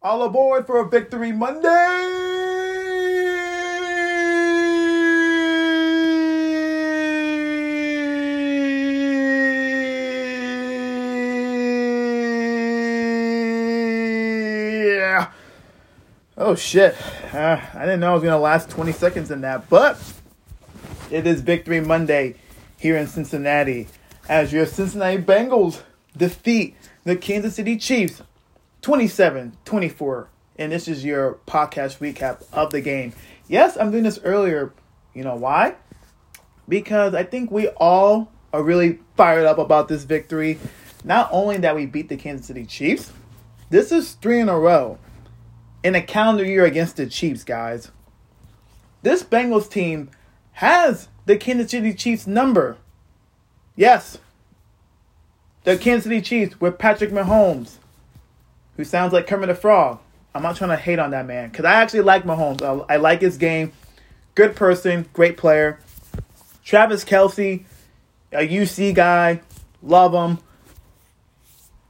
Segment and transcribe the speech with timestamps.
[0.00, 1.66] All aboard for a Victory Monday!
[14.86, 15.32] Yeah.
[16.36, 16.94] Oh shit.
[17.34, 20.00] Uh, I didn't know I was going to last 20 seconds in that, but
[21.10, 22.36] it is Victory Monday
[22.76, 23.88] here in Cincinnati
[24.28, 25.82] as your Cincinnati Bengals
[26.16, 28.22] defeat the Kansas City Chiefs
[28.82, 30.28] 27 24.
[30.56, 33.12] And this is your podcast recap of the game.
[33.46, 34.72] Yes, I'm doing this earlier.
[35.14, 35.76] You know why?
[36.68, 40.58] Because I think we all are really fired up about this victory.
[41.04, 43.12] Not only that we beat the Kansas City Chiefs,
[43.70, 44.98] this is three in a row
[45.82, 47.90] in a calendar year against the Chiefs, guys.
[49.02, 50.10] This Bengals team
[50.52, 52.76] has the Kansas City Chiefs number.
[53.76, 54.18] Yes.
[55.64, 57.76] The Kansas City Chiefs with Patrick Mahomes,
[58.78, 59.98] who sounds like Kermit the Frog.
[60.34, 62.62] I'm not trying to hate on that man because I actually like Mahomes.
[62.62, 63.72] I, I like his game.
[64.36, 65.80] Good person, great player.
[66.64, 67.64] Travis Kelce,
[68.32, 69.40] a UC guy,
[69.82, 70.38] love him.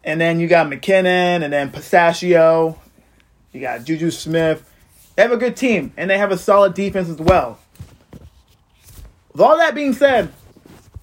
[0.03, 2.81] And then you got McKinnon and then Pistachio.
[3.53, 4.65] You got Juju Smith.
[5.15, 7.59] They have a good team and they have a solid defense as well.
[9.33, 10.33] With all that being said,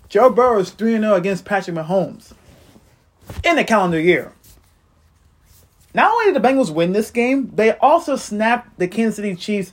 [0.10, 2.34] Joe Burrow is 3 0 against Patrick Mahomes
[3.44, 4.32] in the calendar year.
[5.96, 9.72] Not only did the Bengals win this game, they also snapped the Kansas City Chiefs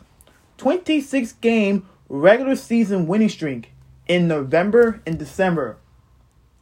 [0.59, 3.73] 26 game regular season winning streak
[4.07, 5.79] in November and December.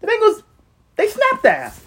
[0.01, 0.43] The Bengals,
[0.97, 1.79] they snapped that.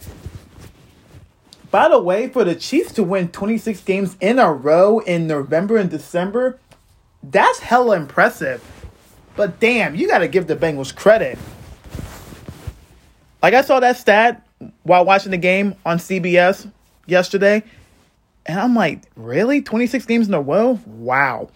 [1.71, 5.77] By the way, for the Chiefs to win 26 games in a row in November
[5.77, 6.59] and December,
[7.23, 8.63] that's hella impressive.
[9.35, 11.39] But damn, you got to give the Bengals credit.
[13.41, 14.47] Like I saw that stat
[14.83, 16.69] while watching the game on CBS
[17.05, 17.63] yesterday,
[18.45, 19.61] and I'm like, really?
[19.61, 20.79] 26 games in a row?
[20.85, 21.49] Wow.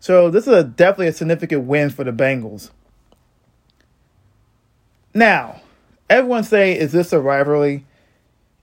[0.00, 2.70] So this is a, definitely a significant win for the Bengals.
[5.14, 5.62] Now,
[6.10, 7.84] everyone say, is this a rivalry?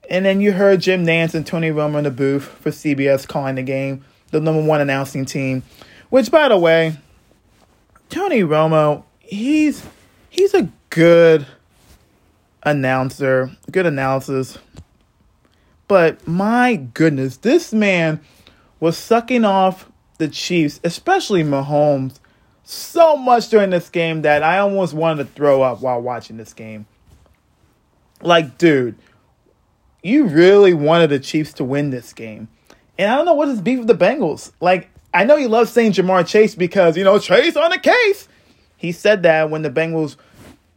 [0.09, 3.55] And then you heard Jim Nantz and Tony Romo in the booth for CBS calling
[3.55, 5.63] the game, the number one announcing team.
[6.09, 6.97] Which, by the way,
[8.09, 9.85] Tony Romo, he's
[10.29, 11.47] he's a good
[12.63, 14.57] announcer, good analysis.
[15.91, 18.21] But my goodness, this man
[18.79, 22.21] was sucking off the Chiefs, especially Mahomes,
[22.63, 26.53] so much during this game that I almost wanted to throw up while watching this
[26.53, 26.85] game.
[28.21, 28.95] Like, dude,
[30.01, 32.47] you really wanted the Chiefs to win this game.
[32.97, 34.53] And I don't know what is beef with the Bengals.
[34.61, 38.29] Like, I know you love saying Ja'Marr Chase because, you know, Chase on the case.
[38.77, 40.15] He said that when the Bengals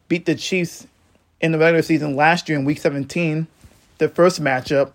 [0.08, 0.88] beat the Chiefs
[1.41, 3.46] in the regular season last year in week 17,
[3.98, 4.91] the first matchup,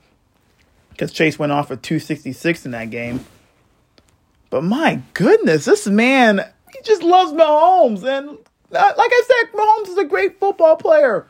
[0.99, 3.25] because Chase went off for 266 in that game.
[4.49, 8.03] But my goodness, this man, he just loves Mahomes.
[8.03, 8.37] And
[8.69, 11.25] like I said, Mahomes is a great football player.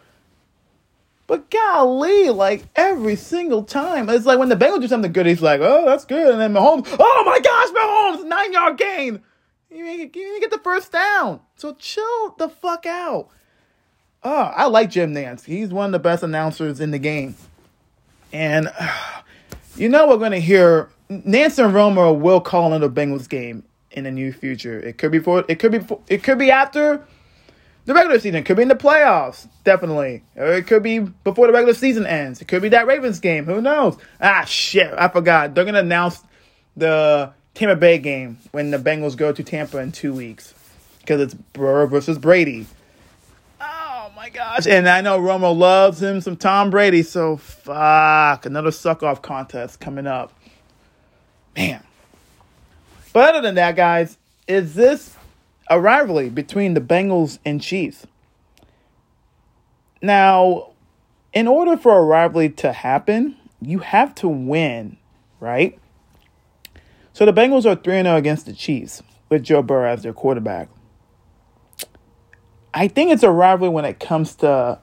[1.27, 5.43] But golly, like every single time, it's like when the Bengals do something good, he's
[5.43, 9.21] like, "Oh, that's good," and then Mahomes, "Oh my gosh, Mahomes, nine yard gain."
[9.69, 13.29] You didn't get the first down, so chill the fuck out.
[14.23, 15.45] Oh, I like Jim Nantz.
[15.45, 17.35] He's one of the best announcers in the game,
[18.33, 19.21] and uh,
[19.79, 23.63] you know we're going to hear Nantz and Romo will call in the Bengals game
[23.91, 24.79] in the near future.
[24.79, 27.05] It could be for it could be for, it could be after
[27.85, 28.35] the regular season.
[28.35, 30.23] It could be in the playoffs, definitely.
[30.35, 32.41] Or it could be before the regular season ends.
[32.41, 33.45] It could be that Ravens game.
[33.45, 33.97] Who knows?
[34.21, 34.93] Ah, shit.
[34.97, 35.55] I forgot.
[35.55, 36.21] They're to announce
[36.77, 40.53] the Tampa Bay game when the Bengals go to Tampa in two weeks
[40.99, 42.67] because it's Burrow versus Brady.
[44.29, 44.67] My gosh.
[44.67, 48.45] And I know Romo loves him some Tom Brady, so fuck.
[48.45, 50.33] Another suck off contest coming up.
[51.57, 51.83] Man.
[53.11, 55.15] But other than that, guys, is this
[55.67, 58.05] a rivalry between the Bengals and Chiefs.
[60.01, 60.71] Now,
[61.33, 64.97] in order for a rivalry to happen, you have to win,
[65.39, 65.77] right?
[67.13, 70.69] So the Bengals are 3 0 against the Chiefs with Joe Burrow as their quarterback.
[72.73, 74.79] I think it's a rivalry when it comes to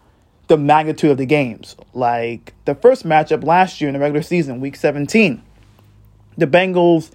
[0.48, 1.76] the magnitude of the games.
[1.94, 5.42] Like the first matchup last year in the regular season, week 17,
[6.36, 7.10] the Bengals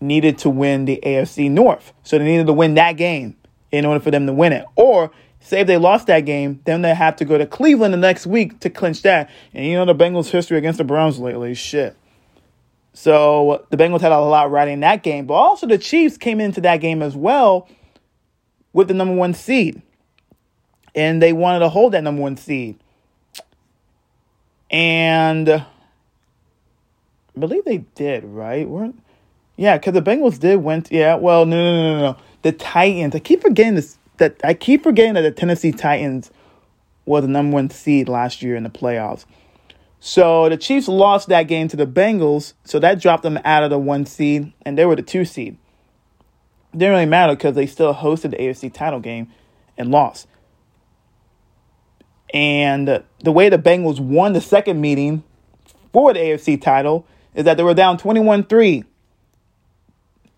[0.00, 1.92] needed to win the AFC North.
[2.02, 3.36] So they needed to win that game
[3.70, 4.66] in order for them to win it.
[4.76, 5.10] Or
[5.40, 8.26] say if they lost that game, then they have to go to Cleveland the next
[8.26, 9.30] week to clinch that.
[9.54, 11.96] And you know the Bengals' history against the Browns lately, shit.
[12.94, 16.40] So the Bengals had a lot riding in that game, but also the Chiefs came
[16.40, 17.68] into that game as well
[18.72, 19.80] with the number one seed.
[20.94, 22.78] And they wanted to hold that number one seed.
[24.70, 25.66] And I
[27.38, 28.68] believe they did, right?
[28.68, 29.02] weren't
[29.56, 30.84] Yeah, because the Bengals did win.
[30.90, 32.18] Yeah, well, no, no, no, no, no.
[32.42, 33.14] The Titans.
[33.14, 33.98] I keep forgetting this.
[34.18, 36.30] That I keep forgetting that the Tennessee Titans
[37.06, 39.24] were the number one seed last year in the playoffs.
[40.00, 43.70] So the Chiefs lost that game to the Bengals, so that dropped them out of
[43.70, 45.56] the one seed, and they were the two seed.
[46.72, 49.28] didn't really matter because they still hosted the AFC title game
[49.78, 50.26] and lost.
[52.32, 55.22] And the way the Bengals won the second meeting
[55.92, 58.84] for the AFC title is that they were down 21 3.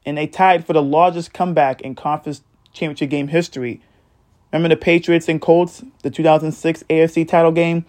[0.07, 2.43] And they tied for the largest comeback in conference
[2.73, 3.81] championship game history.
[4.53, 7.85] Remember the Patriots and Colts, the 2006 AFC title game?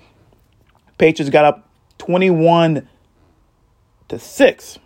[0.97, 2.87] Patriots got up 21
[4.07, 4.79] to 6.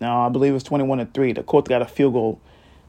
[0.00, 1.32] No, I believe it was 21 to 3.
[1.34, 2.40] The Colts got a field goal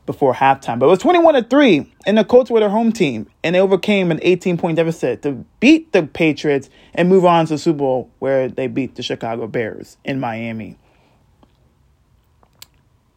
[0.05, 0.79] before halftime.
[0.79, 3.59] But it was 21 to 3, and the Colts were their home team, and they
[3.59, 7.79] overcame an 18 point deficit to beat the Patriots and move on to the Super
[7.79, 10.77] Bowl, where they beat the Chicago Bears in Miami.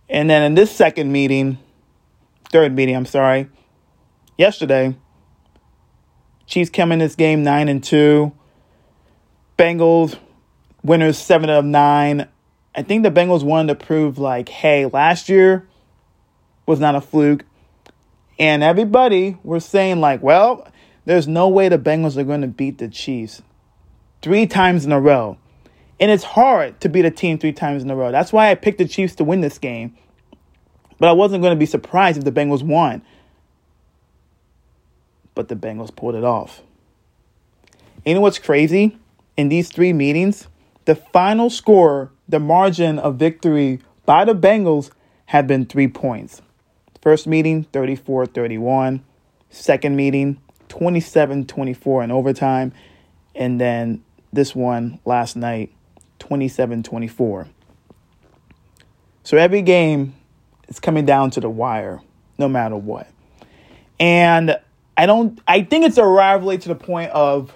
[0.09, 1.59] And then in this second meeting,
[2.53, 3.49] third meeting, I'm sorry,
[4.39, 4.95] yesterday,
[6.47, 8.33] Chiefs came in this game 9 and 2.
[9.59, 10.17] Bengals
[10.85, 12.29] winners 7 of 9.
[12.77, 15.67] I think the Bengals wanted to prove like, hey, last year
[16.67, 17.45] was not a fluke.
[18.39, 20.69] And everybody was saying, like, well,
[21.07, 23.43] there's no way the Bengals are going to beat the Chiefs
[24.21, 25.39] three times in a row.
[25.99, 28.13] And it's hard to beat a team three times in a row.
[28.13, 29.97] That's why I picked the Chiefs to win this game.
[30.99, 33.03] But I wasn't going to be surprised if the Bengals won.
[35.35, 36.63] But the Bengals pulled it off.
[38.05, 38.99] You know what's crazy?
[39.37, 40.49] In these three meetings,
[40.85, 44.91] the final score, the margin of victory by the Bengals,
[45.27, 46.41] had been three points.
[47.07, 49.05] First meeting, 34 31.
[49.49, 52.73] Second meeting, 27 24 in overtime.
[53.33, 55.73] And then this one last night,
[56.19, 57.47] 27 24.
[59.23, 60.17] So every game
[60.67, 62.01] is coming down to the wire,
[62.39, 63.07] no matter what.
[64.01, 64.59] And
[64.97, 67.55] I don't, I think it's a rivalry to the point of,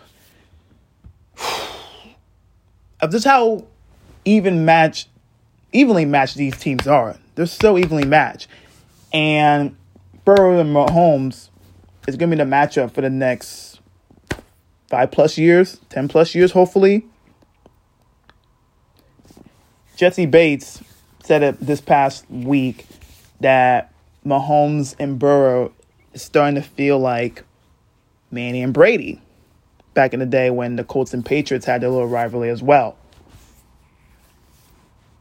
[3.01, 3.67] of just how
[4.25, 5.09] even match,
[5.73, 7.17] evenly matched these teams are.
[7.35, 8.47] They're so evenly matched.
[9.13, 9.77] And
[10.25, 11.49] Burrow and Mahomes
[12.07, 13.81] is going to be the matchup for the next
[14.89, 17.07] five plus years, 10 plus years, hopefully.
[19.97, 20.83] Jessie Bates
[21.23, 22.87] said it this past week
[23.41, 23.93] that
[24.25, 25.73] Mahomes and Burrow
[26.13, 27.45] is starting to feel like
[28.31, 29.21] Manny and Brady
[29.95, 32.97] back in the day when the Colts and Patriots had their little rivalry as well.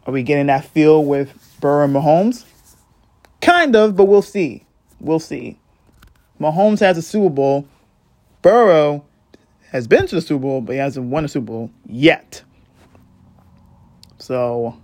[0.05, 2.45] Are we getting that feel with Burrow and Mahomes?
[3.41, 4.65] Kind of, but we'll see.
[4.99, 5.57] We'll see.
[6.39, 7.67] Mahomes has a Super Bowl.
[8.41, 9.05] Burrow
[9.71, 12.43] has been to the Super Bowl, but he hasn't won a Super Bowl yet.
[14.17, 14.77] So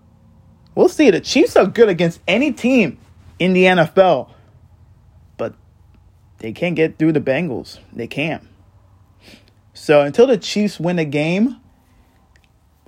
[0.73, 1.11] we'll see.
[1.11, 2.97] The Chiefs are good against any team
[3.39, 4.29] in the NFL,
[5.37, 5.53] but
[6.39, 7.79] they can't get through the Bengals.
[7.93, 8.43] They can't.
[9.73, 11.57] So until the Chiefs win a game,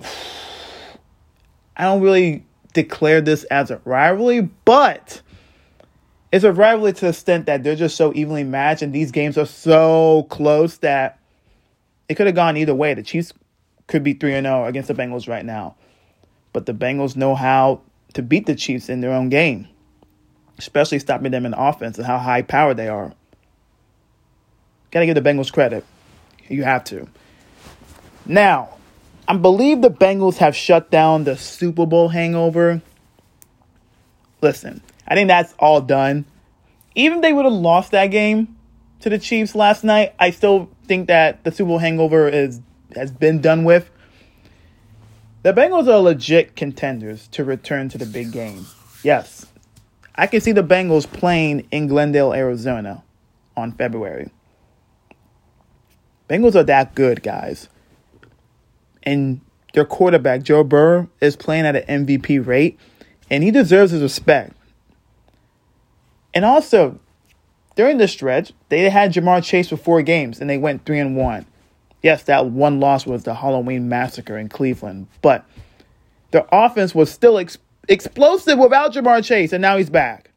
[1.76, 5.22] I don't really declare this as a rivalry, but
[6.30, 9.38] it's a rivalry to the extent that they're just so evenly matched and these games
[9.38, 11.18] are so close that
[12.08, 12.94] it could have gone either way.
[12.94, 13.32] The Chiefs
[13.86, 15.76] could be 3 0 against the Bengals right now.
[16.52, 17.82] But the Bengals know how
[18.14, 19.68] to beat the Chiefs in their own game,
[20.58, 23.12] especially stopping them in offense and how high powered they are.
[24.90, 25.84] Got to give the Bengals credit.
[26.48, 27.06] You have to.
[28.24, 28.76] Now,
[29.26, 32.80] I believe the Bengals have shut down the Super Bowl hangover.
[34.40, 36.26] Listen, I think that's all done.
[36.94, 38.56] Even if they would have lost that game
[39.00, 42.60] to the Chiefs last night, I still think that the Super Bowl hangover is
[42.94, 43.90] has been done with.
[45.42, 48.66] The Bengals are legit contenders to return to the big game.
[49.02, 49.46] Yes,
[50.14, 53.02] I can see the Bengals playing in Glendale, Arizona
[53.56, 54.30] on February.
[56.28, 57.68] Bengals are that good, guys.
[59.04, 59.40] And
[59.72, 62.78] their quarterback, Joe Burrow, is playing at an MVP rate,
[63.30, 64.52] and he deserves his respect.
[66.34, 66.98] And also,
[67.74, 71.16] during this stretch, they had Ja'Marr Chase for four games and they went three and
[71.16, 71.46] one.
[72.02, 75.44] Yes, that one loss was the Halloween massacre in Cleveland, but
[76.30, 77.58] their offense was still ex-
[77.88, 80.30] explosive without Ja'Marr Chase, and now he's back.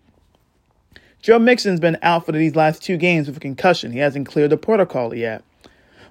[1.21, 3.91] Joe Mixon's been out for these last two games with a concussion.
[3.91, 5.43] He hasn't cleared the protocol yet.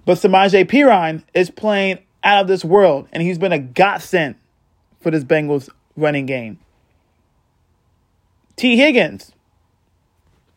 [0.05, 4.37] But Samaje Perine is playing out of this world, and he's been a godsend
[5.01, 6.59] for this Bengals running game.
[8.57, 9.33] Tee Higgins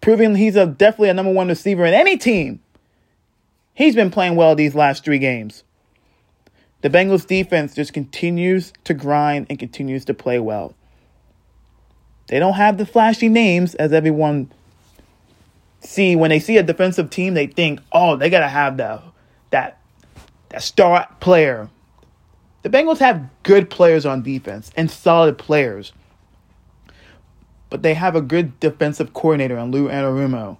[0.04, 2.60] proving he's a definitely a number one receiver in any team.
[3.74, 5.64] He's been playing well these last three games.
[6.82, 10.76] The Bengals defense just continues to grind and continues to play well.
[12.28, 14.52] They don't have the flashy names as everyone
[15.80, 19.02] see when they see a defensive team, they think, oh, they gotta have the
[19.52, 19.80] that
[20.50, 21.70] that star player.
[22.64, 25.94] The Bengals have good players on defense and solid players.
[27.74, 30.58] But they have a good defensive coordinator in Lou Anarumo.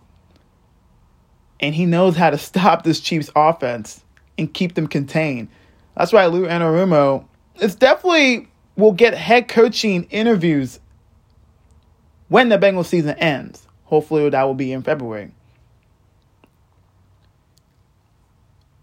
[1.60, 4.04] And he knows how to stop this Chiefs offense
[4.36, 5.50] and keep them contained.
[5.96, 7.26] That's why Lou Anarumo
[7.62, 10.80] is definitely will get head coaching interviews
[12.30, 13.68] when the Bengals season ends.
[13.84, 15.30] Hopefully, that will be in February.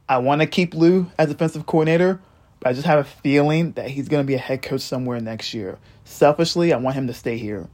[0.09, 2.21] I want to keep Lou as defensive coordinator,
[2.61, 5.19] but I just have a feeling that he's going to be a head coach somewhere
[5.19, 5.79] next year.
[6.05, 7.69] Selfishly, I want him to stay here.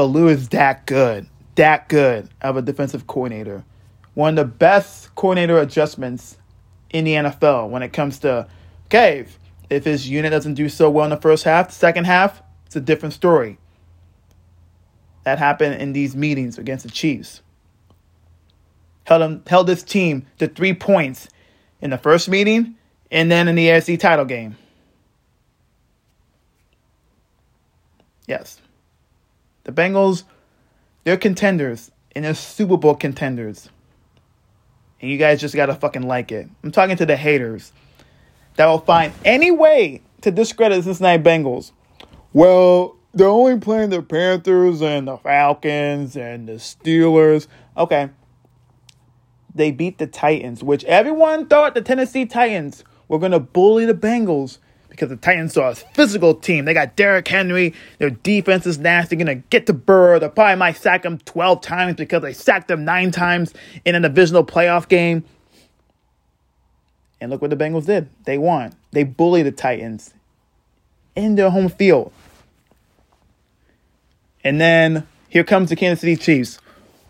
[0.00, 1.26] But Lou is that good,
[1.56, 3.66] that good of a defensive coordinator.
[4.14, 6.38] One of the best coordinator adjustments
[6.88, 8.48] in the NFL when it comes to,
[8.86, 9.26] okay,
[9.68, 12.76] if his unit doesn't do so well in the first half, the second half, it's
[12.76, 13.58] a different story
[15.24, 17.42] that happened in these meetings against the Chiefs.
[19.04, 21.28] Held, him, held this team to three points
[21.82, 22.74] in the first meeting
[23.10, 24.56] and then in the AFC title game.
[28.26, 28.62] Yes.
[29.70, 30.24] The Bengals,
[31.04, 33.68] they're contenders and they're Super Bowl contenders.
[35.00, 36.48] And you guys just gotta fucking like it.
[36.62, 37.72] I'm talking to the haters
[38.56, 41.72] that will find any way to discredit the Cincinnati Bengals.
[42.32, 47.46] Well, they're only playing the Panthers and the Falcons and the Steelers.
[47.76, 48.10] Okay.
[49.54, 53.94] They beat the Titans, which everyone thought the Tennessee Titans were going to bully the
[53.94, 54.58] Bengals
[54.90, 56.64] because the Titans are a physical team.
[56.64, 57.74] They got Derrick Henry.
[57.98, 59.16] Their defense is nasty.
[59.16, 60.18] They're going to get to Burrow.
[60.18, 63.54] They probably might sack him 12 times because they sacked him nine times
[63.84, 65.24] in a divisional playoff game.
[67.20, 68.08] And look what the Bengals did.
[68.24, 68.74] They won.
[68.92, 70.12] They bullied the Titans
[71.14, 72.12] in their home field.
[74.42, 76.58] And then here comes the Kansas City Chiefs.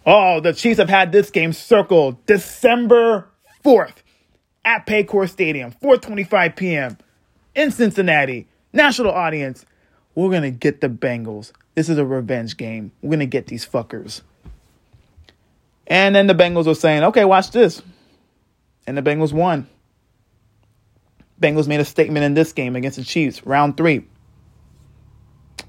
[0.05, 3.29] Oh, the Chiefs have had this game circled December
[3.65, 3.97] 4th
[4.65, 6.99] at Paycor Stadium, 4:25 p.m.
[7.55, 8.47] in Cincinnati.
[8.73, 9.65] National audience.
[10.15, 11.53] We're going to get the Bengals.
[11.75, 12.93] This is a revenge game.
[13.01, 14.23] We're going to get these fuckers.
[15.87, 17.83] And then the Bengals were saying, "Okay, watch this."
[18.87, 19.69] And the Bengals won.
[21.41, 24.05] Bengals made a statement in this game against the Chiefs, round 3.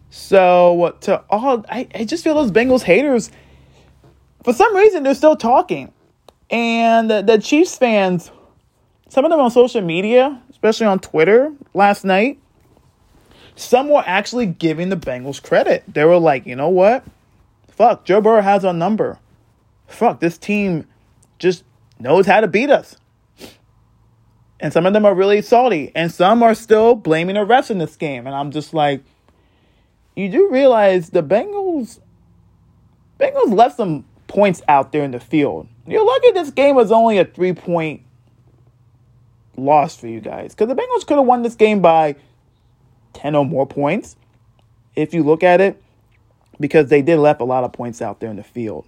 [0.09, 3.31] So to all, I, I just feel those Bengals haters,
[4.43, 5.93] for some reason, they're still talking.
[6.50, 8.29] And the, the Chiefs fans,
[9.11, 12.39] some of them on social media, especially on Twitter last night,
[13.57, 15.83] some were actually giving the Bengals credit.
[15.85, 17.03] They were like, you know what?
[17.67, 19.19] Fuck, Joe Burrow has our number.
[19.85, 20.87] Fuck, this team
[21.39, 21.65] just
[21.99, 22.95] knows how to beat us.
[24.61, 25.91] And some of them are really salty.
[25.93, 28.27] And some are still blaming the refs in this game.
[28.27, 29.03] And I'm just like,
[30.15, 31.99] you do realize the Bengals
[33.19, 35.67] Bengals left some points out there in the field.
[35.85, 38.03] You're lucky this game was only a three point
[39.61, 42.15] loss for you guys because the Bengals could have won this game by
[43.13, 44.15] 10 or more points
[44.95, 45.81] if you look at it
[46.59, 48.85] because they did left a lot of points out there in the field.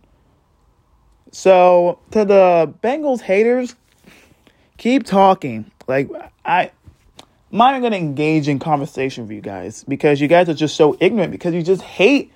[1.31, 3.75] So to the Bengals haters,
[4.77, 5.71] keep talking.
[5.87, 6.09] Like
[6.45, 6.71] I
[7.53, 10.55] I'm not even going to engage in conversation with you guys because you guys are
[10.55, 12.31] just so ignorant because you just hate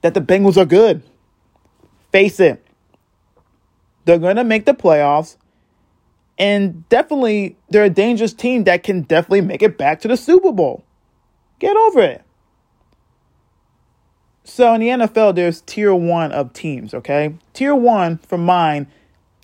[0.00, 1.02] that the Bengals are good.
[2.10, 2.64] Face it.
[4.06, 5.36] They're going to make the playoffs.
[6.38, 10.52] And definitely, they're a dangerous team that can definitely make it back to the Super
[10.52, 10.84] Bowl.
[11.58, 12.22] Get over it.
[14.44, 17.34] So in the NFL, there's tier one of teams, okay?
[17.52, 18.88] Tier one, for mine,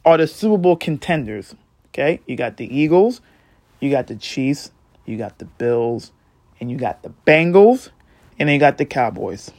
[0.04, 1.54] are the Super Bowl contenders,
[1.88, 2.20] okay?
[2.26, 3.20] You got the Eagles,
[3.78, 4.72] you got the Chiefs,
[5.06, 6.10] you got the Bills,
[6.58, 7.90] and you got the Bengals,
[8.38, 9.52] and then you got the Cowboys.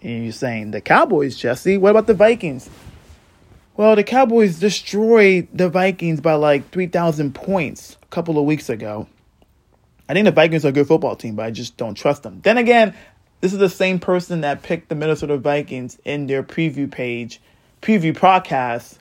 [0.00, 1.76] And you're saying, the Cowboys, Jesse?
[1.76, 2.70] What about the Vikings?
[3.78, 9.06] Well, the Cowboys destroyed the Vikings by like 3,000 points a couple of weeks ago.
[10.08, 12.40] I think the Vikings are a good football team, but I just don't trust them.
[12.42, 12.92] Then again,
[13.40, 17.40] this is the same person that picked the Minnesota Vikings in their preview page,
[17.80, 18.98] preview podcast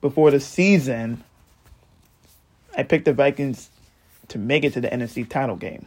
[0.00, 1.22] before the season.
[2.74, 3.68] I picked the Vikings
[4.28, 5.84] to make it to the NFC title game.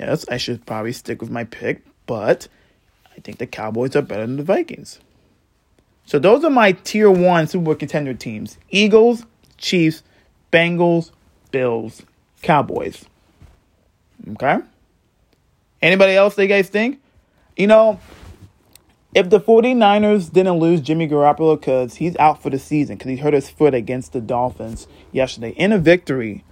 [0.00, 2.48] Yes, I should probably stick with my pick, but
[3.16, 4.98] I think the Cowboys are better than the Vikings.
[6.06, 9.24] So those are my tier one Super Bowl contender teams Eagles,
[9.56, 10.02] Chiefs,
[10.52, 11.10] Bengals,
[11.50, 12.02] Bills,
[12.42, 13.04] Cowboys.
[14.32, 14.58] Okay?
[15.82, 17.00] Anybody else you guys think?
[17.56, 18.00] You know,
[19.14, 23.16] if the 49ers didn't lose Jimmy Garoppolo because he's out for the season because he
[23.16, 26.44] hurt his foot against the Dolphins yesterday in a victory,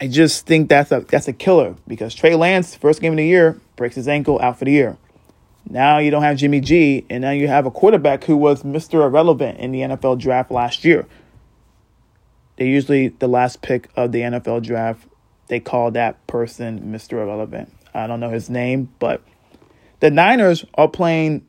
[0.00, 3.26] I just think that's a that's a killer because Trey Lance, first game of the
[3.26, 4.96] year, breaks his ankle out for the year.
[5.68, 9.04] Now you don't have Jimmy G, and now you have a quarterback who was Mr.
[9.04, 11.06] Irrelevant in the NFL draft last year.
[12.56, 15.06] They usually the last pick of the NFL draft,
[15.48, 17.14] they call that person Mr.
[17.14, 17.72] Irrelevant.
[17.94, 19.22] I don't know his name, but
[20.00, 21.46] the Niners are playing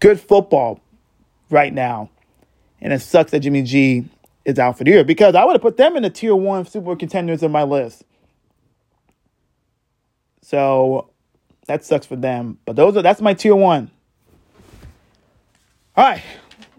[0.00, 0.80] good football
[1.50, 2.10] right now.
[2.80, 4.04] And it sucks that Jimmy G
[4.44, 6.66] is out for the year because I would have put them in the tier one
[6.66, 8.04] Super Bowl contenders on my list.
[10.42, 11.08] So
[11.66, 12.58] that sucks for them.
[12.64, 13.90] But those are that's my tier one.
[15.96, 16.22] All right,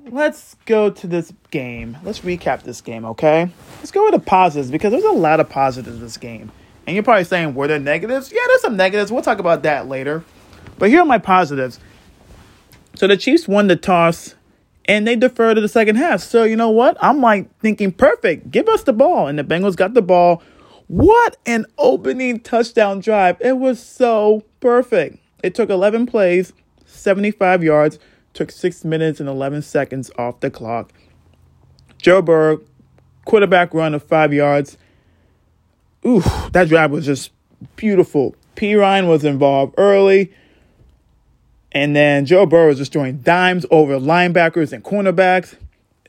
[0.10, 1.98] let's go to this game.
[2.04, 3.50] Let's recap this game, okay?
[3.78, 6.52] Let's go with the positives because there's a lot of positives in this game.
[6.86, 8.32] And you're probably saying, were there negatives?
[8.32, 9.12] Yeah, there's some negatives.
[9.12, 10.24] We'll talk about that later.
[10.78, 11.80] But here are my positives.
[12.96, 14.36] So the Chiefs won the toss
[14.86, 16.22] and they deferred to the second half.
[16.22, 16.98] So you know what?
[17.02, 18.52] I'm like thinking, perfect.
[18.52, 19.28] Give us the ball.
[19.28, 20.44] And the Bengals got the ball.
[20.88, 23.38] What an opening touchdown drive.
[23.42, 25.20] It was so perfect.
[25.44, 26.52] It took 11 plays,
[26.88, 28.00] 75 yards,
[28.34, 30.92] took 6 minutes and 11 seconds off the clock.
[32.00, 32.62] Joe Burrow,
[33.26, 34.80] quarterback run of 5 yards.
[36.04, 37.30] Ooh, that drive was just
[37.76, 38.36] beautiful.
[38.56, 40.34] Perine was involved early.
[41.72, 45.58] And then Joe Burrow was just throwing dimes over linebackers and cornerbacks.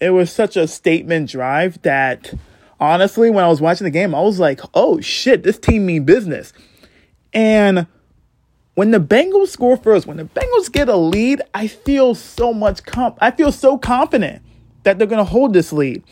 [0.00, 2.32] It was such a statement drive that
[2.80, 6.04] honestly, when I was watching the game, I was like, oh shit, this team mean
[6.04, 6.54] business.
[7.34, 7.86] And
[8.76, 12.84] when the Bengals score first, when the Bengals get a lead, I feel so much
[12.84, 14.42] comp I feel so confident
[14.84, 16.04] that they're gonna hold this lead.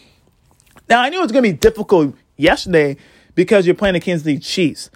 [0.89, 2.97] Now I knew it was gonna be difficult yesterday
[3.35, 4.91] because you're playing the Kansas City Chiefs.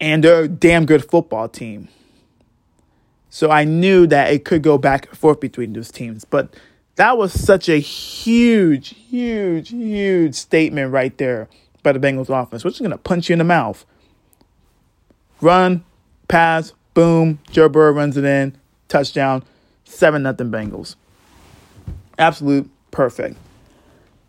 [0.00, 1.88] And they're a damn good football team.
[3.28, 6.24] So I knew that it could go back and forth between those teams.
[6.24, 6.56] But
[6.96, 11.48] that was such a huge, huge, huge statement right there
[11.82, 13.84] by the Bengals offense, which is going to punch you in the mouth.
[15.42, 15.84] Run,
[16.30, 18.56] pass, boom, Joe Burrow runs it in,
[18.88, 19.44] touchdown,
[19.84, 20.96] 7 nothing Bengals.
[22.18, 23.36] Absolute perfect.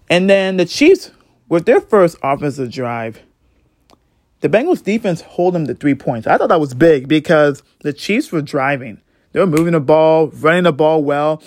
[0.09, 1.11] And then the Chiefs,
[1.47, 3.21] with their first offensive drive,
[4.41, 6.27] the Bengals defense hold them to three points.
[6.27, 8.99] I thought that was big because the Chiefs were driving.
[9.31, 11.41] They were moving the ball, running the ball well.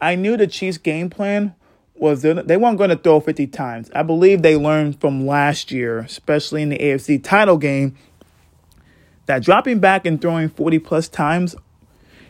[0.00, 1.54] I knew the Chiefs' game plan
[1.96, 3.90] was they weren't going to throw 50 times.
[3.94, 7.96] I believe they learned from last year, especially in the AFC title game,
[9.26, 11.56] that dropping back and throwing 40 plus times,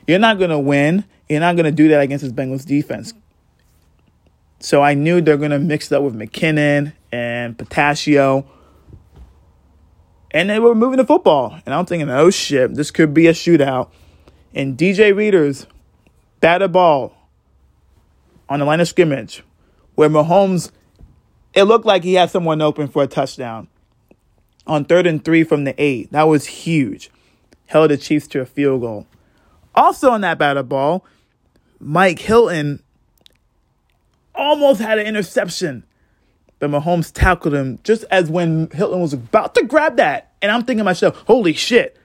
[0.07, 1.05] you're not going to win.
[1.29, 3.15] You're not going to do that against this Bengals defense.
[4.61, 8.47] So I knew they're going to mix it up with McKinnon and Pascal.
[10.31, 11.59] And they were moving the football.
[11.65, 13.91] And I'm thinking, oh shit, this could be a shootout.
[14.55, 15.67] And DJ Reader's
[16.41, 17.15] batted ball
[18.49, 19.43] on the line of scrimmage
[19.95, 20.71] where Mahomes,
[21.55, 23.69] it looked like he had someone open for a touchdown
[24.67, 26.11] on third and three from the eight.
[26.13, 27.11] That was huge.
[27.67, 29.07] Held the Chiefs to a field goal.
[29.75, 31.05] Also on that batted ball,
[31.81, 32.83] Mike Hilton
[34.35, 35.85] almost had an interception.
[36.59, 40.33] But Mahomes tackled him just as when Hilton was about to grab that.
[40.41, 41.99] And I'm thinking to myself, holy shit.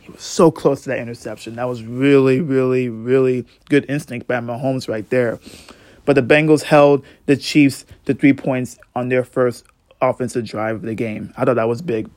[0.00, 1.56] He was so close to that interception.
[1.56, 5.38] That was really, really, really good instinct by Mahomes right there.
[6.04, 9.64] But the Bengals held the Chiefs to three points on their first
[10.08, 11.32] offensive drive of the game.
[11.36, 12.10] I thought that was big.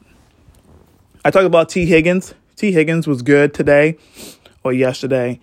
[1.26, 2.34] I talked about Tee Higgins.
[2.56, 3.98] Tee Higgins was good today
[4.64, 5.40] or yesterday.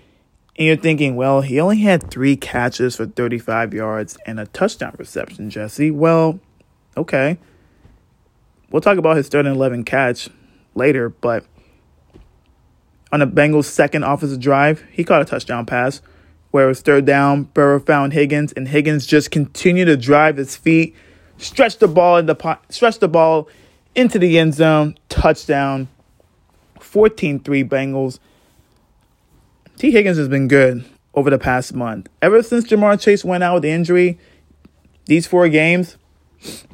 [0.56, 4.94] And you're thinking, well, he only had three catches for 35 yards and a touchdown
[4.98, 5.90] reception, Jesse.
[5.90, 6.38] Well,
[6.96, 7.38] okay.
[8.70, 10.28] We'll talk about his third and 11 catch
[10.74, 11.44] later, but
[13.12, 16.02] on the Bengals' second offensive drive, he caught a touchdown pass
[16.50, 17.44] where it was third down.
[17.44, 20.94] Burrow found Higgins, and Higgins just continued to drive his feet,
[21.38, 23.48] stretch the ball in the stretch the ball
[23.94, 25.88] into the end zone, touchdown.
[26.94, 28.18] 14-3 Bengals.
[29.76, 32.08] Tee Higgins has been good over the past month.
[32.22, 34.18] Ever since Ja'Marr Chase went out with the injury,
[35.06, 35.96] these four games,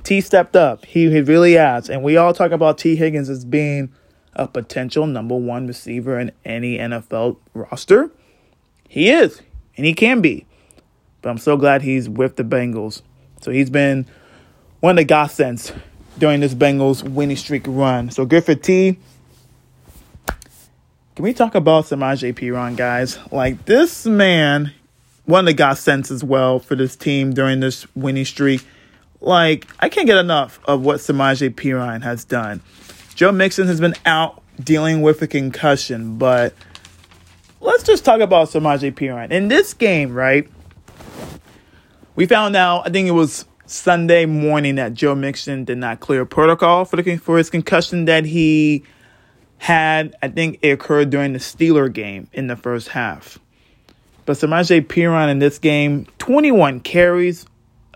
[0.02, 0.84] T stepped up.
[0.84, 1.88] He, he really has.
[1.88, 3.92] And we all talk about Tee Higgins as being
[4.34, 8.10] a potential number one receiver in any NFL roster.
[8.88, 9.40] He is,
[9.76, 10.46] and he can be.
[11.22, 13.02] But I'm so glad he's with the Bengals.
[13.40, 14.06] So he's been
[14.80, 15.72] one of the godsends
[16.18, 18.10] during this Bengals winning streak run.
[18.10, 18.98] So for T.
[21.16, 23.18] Can we talk about Samaje Perine, guys?
[23.30, 24.72] Like this man,
[25.26, 28.64] one of the godsends as well for this team during this winning streak.
[29.20, 32.62] Like I can't get enough of what Samaje Perine has done.
[33.14, 36.54] Joe Mixon has been out dealing with a concussion, but
[37.60, 39.30] let's just talk about Samaje Perine.
[39.30, 40.48] In this game, right,
[42.14, 46.24] we found out, I think it was Sunday morning that Joe Mixon did not clear
[46.24, 48.82] protocol for the for his concussion that he
[49.58, 50.16] had.
[50.22, 53.38] I think it occurred during the Steeler game in the first half.
[54.26, 57.46] But Samaje Perine in this game, 21 carries,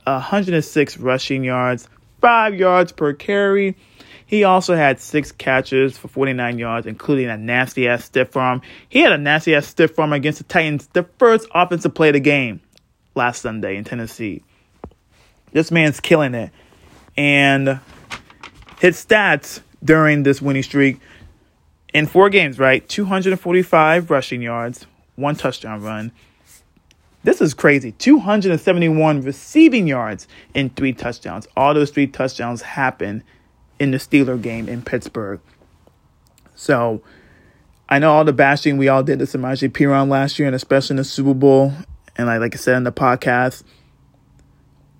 [0.04, 1.88] 106 rushing yards,
[2.20, 3.76] five yards per carry.
[4.26, 8.62] He also had six catches for 49 yards, including a nasty ass stiff arm.
[8.88, 12.14] He had a nasty ass stiff arm against the Titans, the first offensive play of
[12.14, 12.60] the game
[13.14, 14.42] last Sunday in Tennessee.
[15.54, 16.50] This man's killing it.
[17.16, 17.78] And
[18.80, 20.98] his stats during this winning streak
[21.94, 22.86] in four games, right?
[22.88, 26.10] 245 rushing yards, one touchdown run.
[27.22, 27.92] This is crazy.
[27.92, 31.46] 271 receiving yards in three touchdowns.
[31.56, 33.22] All those three touchdowns happened
[33.78, 35.40] in the Steeler game in Pittsburgh.
[36.56, 37.00] So
[37.88, 40.94] I know all the bashing we all did to Samaje Perine last year, and especially
[40.94, 41.72] in the Super Bowl.
[42.16, 43.62] And like, like I said in the podcast,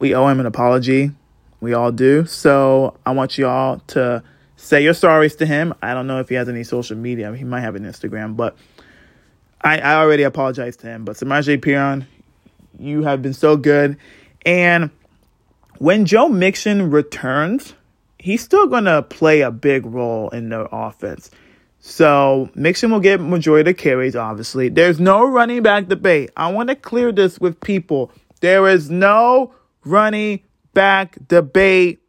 [0.05, 1.11] we owe him an apology.
[1.63, 2.27] We all do.
[2.27, 4.23] So I want you all to
[4.55, 5.73] say your sorries to him.
[5.81, 7.35] I don't know if he has any social media.
[7.35, 8.55] He might have an Instagram, but
[9.63, 11.07] I, I already apologized to him.
[11.07, 12.05] But Samaje Perine,
[12.79, 13.97] you have been so good.
[14.45, 14.91] And
[15.79, 17.73] when Joe Mixon returns,
[18.19, 21.31] he's still going to play a big role in the offense.
[21.81, 24.69] So Mixon will get majority of carries, obviously.
[24.69, 26.29] There's no running back debate.
[26.37, 28.13] I want to clear this with people.
[28.43, 30.41] There is no running
[30.73, 32.01] back debate.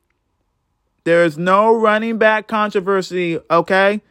[1.04, 4.02] There is no running back controversy, okay?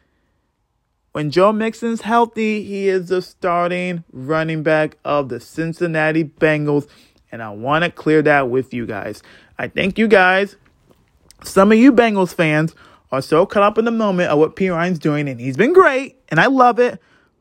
[1.11, 6.87] When Joe Mixon's healthy, he is the starting running back of the Cincinnati Bengals.
[7.31, 9.23] And I want to clear that with you guys.
[9.57, 10.57] I think you guys,
[11.43, 12.75] some of you Bengals fans,
[13.11, 16.17] are so caught up in the moment of what Perine's doing, and he's been great,
[16.29, 16.99] and I love it.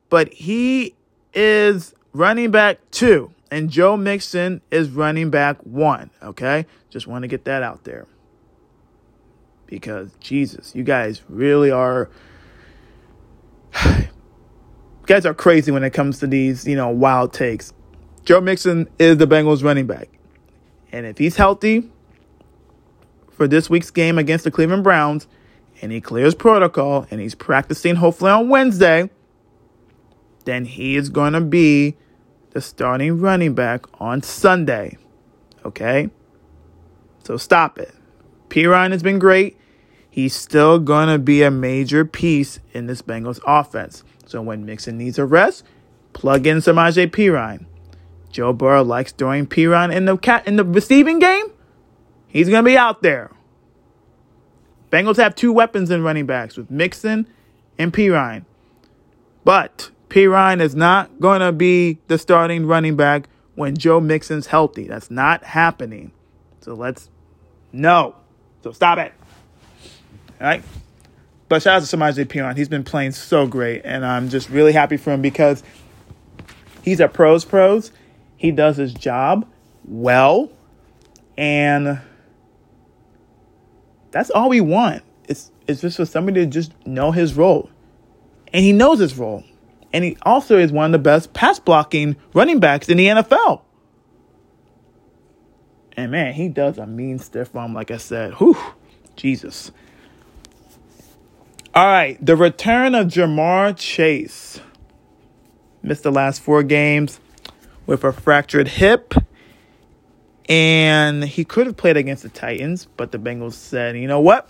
[0.08, 0.94] But he
[1.32, 6.10] is running back two and Joe Mixon is running back one.
[6.20, 8.08] Okay, just want to get that out there
[9.66, 12.10] because Jesus, you guys really are.
[15.06, 17.72] guys are crazy when it comes to these, you know, wild takes.
[18.24, 20.08] Joe Mixon is the Bengals running back.
[20.90, 21.88] And if he's healthy
[23.30, 25.28] for this week's game against the Cleveland Browns
[25.80, 29.10] and he clears protocol and he's practicing hopefully on Wednesday,
[30.44, 31.96] then he is going to be
[32.54, 34.96] the starting running back on Sunday.
[35.64, 36.08] Okay?
[37.24, 37.94] So stop it.
[38.48, 39.58] Perine has been great.
[40.08, 44.04] He's still going to be a major piece in this Bengals offense.
[44.26, 45.64] So when Mixon needs a rest,
[46.12, 47.66] plug in Samaje Perine.
[48.30, 51.46] Joe Burrow likes throwing Perine in the cat in the receiving game.
[52.28, 53.32] He's going to be out there.
[54.90, 57.26] Bengals have two weapons in running backs with Mixon
[57.78, 58.44] and Perine.
[59.42, 64.86] But Perine is not going to be the starting running back when Joe Mixon's healthy.
[64.86, 66.12] That's not happening.
[66.60, 67.10] So let's
[67.72, 68.14] no.
[68.62, 69.12] So stop it.
[70.40, 70.62] All right.
[71.48, 72.56] But shout out to Samaje Perine.
[72.56, 75.64] He's been playing so great, and I'm just really happy for him because
[76.82, 77.90] he's a pros pros.
[78.36, 79.50] He does his job
[79.84, 80.52] well,
[81.36, 82.00] and
[84.12, 85.02] that's all we want.
[85.28, 87.68] It's it's just for somebody to just know his role,
[88.52, 89.42] and he knows his role
[89.94, 93.62] and he also is one of the best pass blocking running backs in the NFL.
[95.96, 98.34] And man, he does a mean stiff arm, like I said.
[98.34, 98.56] Whew,
[99.14, 99.70] Jesus.
[101.72, 104.60] All right, the return of Ja'Marr Chase.
[105.80, 107.20] Missed the last four games
[107.86, 109.14] with a fractured hip.
[110.48, 114.48] And he could have played against the Titans, but the Bengals said, you know what?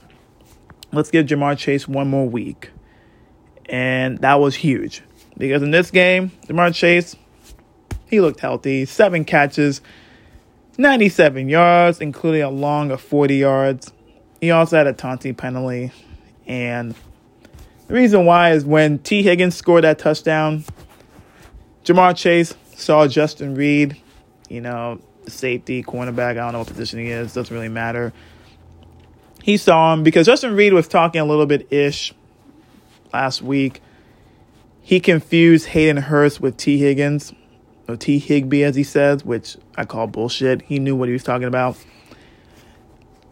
[0.91, 2.71] Let's give Ja'Marr Chase one more week.
[3.67, 5.03] And that was huge.
[5.37, 7.17] Because in this game, Ja'Marr Chase,
[8.07, 8.85] he looked healthy.
[8.85, 9.81] Seven catches,
[10.79, 13.93] 97 yards, including a long of 40 yards.
[14.41, 15.91] He also had a taunting penalty.
[16.47, 16.95] And
[17.89, 20.65] the reason why is when Tee Higgins scored that touchdown,
[21.85, 24.01] Ja'Marr Chase saw Justin Reid,
[24.49, 28.13] you know, safety, cornerback, I don't know what position he is, doesn't really matter.
[29.43, 32.15] He saw him because Justin Reid was talking a little bit ish
[33.13, 33.81] last week
[34.85, 37.33] he confused Hayden Hurst with Tee Higgins,
[37.89, 38.19] or T.
[38.19, 40.61] Higby, as he says, which I call bullshit.
[40.61, 41.83] He knew what he was talking about.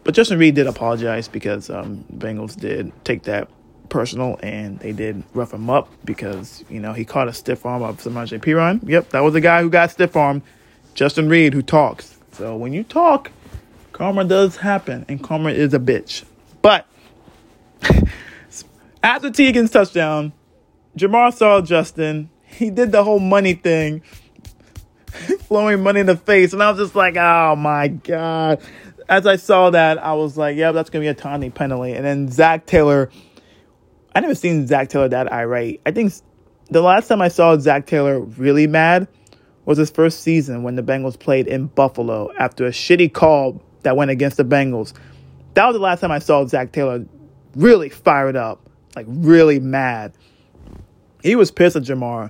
[0.03, 3.49] But Justin Reid did apologize because um, Bengals did take that
[3.89, 7.83] personal and they did rough him up because, you know, he caught a stiff arm
[7.83, 8.81] of Samaje Perine.
[8.89, 10.41] Yep, that was the guy who got stiff arm,
[10.95, 12.17] Justin Reid, who talks.
[12.31, 13.29] So when you talk,
[13.91, 16.25] karma does happen, and karma is a bitch.
[16.63, 16.87] But
[19.03, 20.33] after Tegan's touchdown,
[20.97, 22.29] Ja'Marr saw Justin.
[22.43, 24.03] He did the whole money thing,
[25.47, 28.61] flowing money in the face, and I was just like, "Oh my god!"
[29.09, 31.93] as I saw that, I was like, yeah, that's gonna be a Tawny penalty.
[31.93, 33.09] And then Zac Taylor,
[34.15, 35.81] I never seen Zac Taylor that irate.
[35.85, 36.13] I think
[36.69, 39.07] the last time I saw Zac Taylor really mad
[39.65, 43.95] was his first season when the Bengals played in Buffalo after a shitty call that
[43.95, 44.93] went against the Bengals.
[45.53, 47.05] That was the last time I saw Zac Taylor
[47.55, 50.13] really fired up, like really mad.
[51.23, 52.29] He was pissed at Ja'Marr.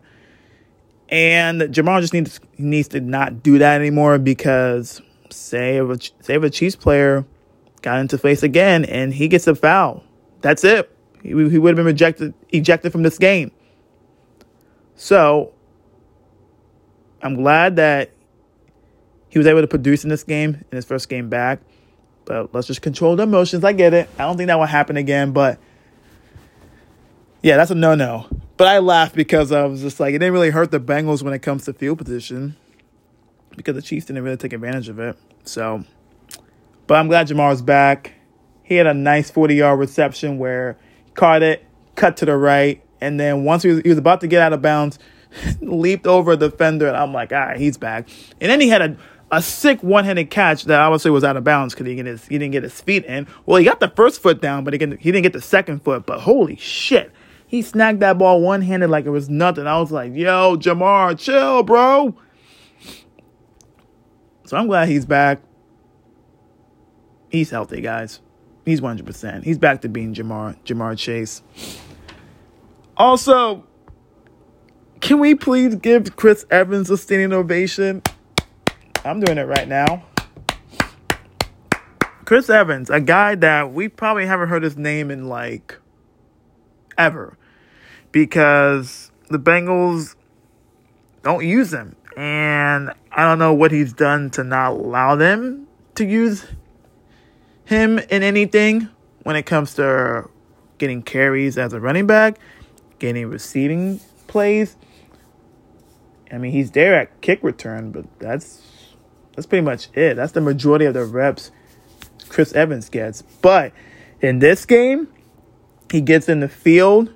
[1.10, 5.02] And Ja'Marr just needs needs to not do that anymore because
[5.32, 7.26] say if a, say a Chiefs player
[7.82, 10.04] got into face again and he gets a foul,
[10.42, 10.96] that's it.
[11.24, 13.52] He, he would have been rejected, ejected from this game.
[14.96, 15.54] So
[17.22, 18.12] I'm glad that
[19.30, 21.60] he was able to produce in this game in his first game back.
[22.26, 23.64] But let's just control the emotions.
[23.64, 24.08] I get it.
[24.20, 25.60] I don't think that will happen again, but
[27.42, 28.28] yeah, that's a no no.
[28.64, 31.34] But I laughed because I was just like, it didn't really hurt the Bengals when
[31.34, 32.56] it comes to field position
[33.58, 35.18] because the Chiefs didn't really take advantage of it.
[35.44, 35.84] So,
[36.88, 38.14] but I'm glad Ja'Marr's back.
[38.64, 42.82] He had a nice 40 yard reception where he caught it, cut to the right,
[43.02, 44.98] and then once he was, he was about to get out of bounds,
[45.60, 48.08] leaped over a defender, and I'm like, all right, he's back.
[48.40, 48.98] And then he had a
[49.30, 52.40] a sick one-handed catch that I would say was out of bounds because he, he
[52.40, 53.28] didn't get his feet in.
[53.46, 56.06] Well, he got the first foot down, but he didn't get the second foot.
[56.06, 57.12] But holy shit,
[57.54, 59.68] he snagged that ball one-handed like it was nothing.
[59.68, 62.16] I was like, yo, Ja'Marr, chill, bro.
[64.48, 65.40] So I'm glad he's back.
[67.30, 68.22] He's healthy, guys.
[68.66, 69.44] He's 100%.
[69.44, 71.44] He's back to being Jamar, Ja'Marr Chase.
[72.98, 73.68] Also,
[75.00, 78.02] can we please give Chris Evans a standing ovation?
[79.06, 80.04] I'm doing it right now.
[82.26, 85.78] Chris Evans, a guy that we probably haven't heard his name in like
[86.98, 87.38] ever
[88.14, 90.16] because the Bengals
[91.24, 91.98] don't use him.
[92.16, 96.46] And I don't know what he's done to not allow them to use
[97.66, 98.88] him in anything
[99.24, 100.30] when it comes to
[100.78, 102.40] getting carries as a running back,
[103.00, 104.78] getting receiving plays.
[106.32, 108.62] I mean, he's there at kick return, but that's
[109.36, 110.16] that's pretty much it.
[110.16, 111.52] That's the majority of the reps
[112.30, 113.22] Chris Evans gets.
[113.22, 113.72] But
[114.22, 115.08] in this game,
[115.92, 117.14] he gets in the field.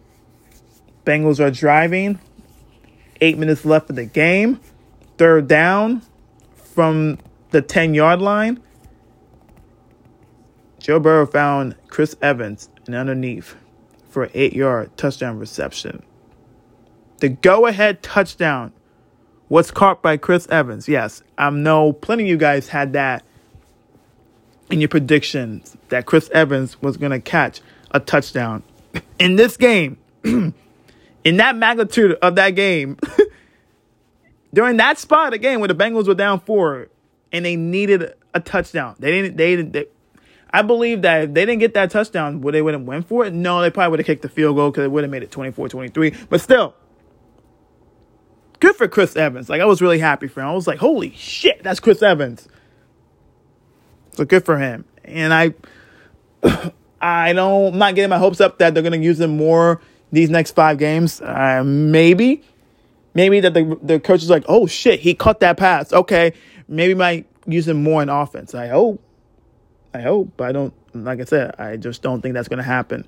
[1.08, 2.20] Bengals are driving.
[3.22, 4.60] Eight minutes left of the game.
[5.18, 6.02] Third down
[6.54, 7.18] from
[7.52, 8.62] the 10 yard line.
[10.80, 13.56] Joe Burrow found Chris Evans and underneath
[14.10, 16.04] for an eight yard touchdown reception.
[17.20, 18.74] The go ahead touchdown
[19.48, 20.90] was caught by Chris Evans.
[20.90, 23.24] Yes, I know plenty of you guys had that
[24.70, 28.62] in your predictions that Chris Evans was going to catch a touchdown.
[29.20, 29.98] In this game,
[31.28, 32.98] in that magnitude of that game,
[34.54, 36.88] during that spot again where the Bengals were down four
[37.34, 39.36] and they needed a touchdown, they didn't.
[39.36, 39.86] They, they
[40.52, 43.26] I believe that if they didn't get that touchdown, would they would have went for
[43.26, 43.34] it?
[43.34, 45.30] No, they probably would have kicked the field goal because it would have made it
[45.30, 46.30] 24-23.
[46.30, 46.74] But still,
[48.62, 49.50] good for Chris Evans.
[49.50, 50.48] Like I was really happy for him.
[50.48, 52.48] I was like, holy shit, that's Chris Evans.
[54.14, 54.86] So good for him.
[55.04, 55.54] And I
[57.02, 60.30] I don't I'm not getting my hopes up that they're gonna use him more these
[60.30, 61.22] next five games.
[61.22, 62.44] Uh, maybe.
[63.14, 65.92] Maybe that the the coach is like, oh shit, he caught that pass.
[65.92, 66.34] Okay.
[66.68, 68.54] Maybe might use him more in offense.
[68.54, 69.02] I hope.
[69.94, 70.40] I hope.
[70.40, 73.06] I don't like I said, I just don't think that's gonna happen.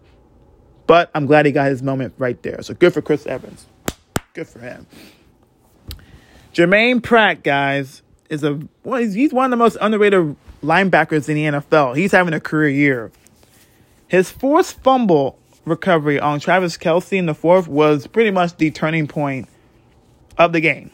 [0.87, 2.61] But I'm glad he got his moment right there.
[2.61, 3.67] So good for Chris Evans.
[4.33, 4.87] Good for him.
[6.53, 11.59] Germaine Pratt, guys, is a well, he's one of the most underrated linebackers in the
[11.59, 11.95] NFL.
[11.95, 13.11] He's having a career year.
[14.07, 15.38] His fourth fumble
[15.69, 19.47] recovery on Travis Kelce in the fourth was pretty much the turning point
[20.37, 20.91] of the game.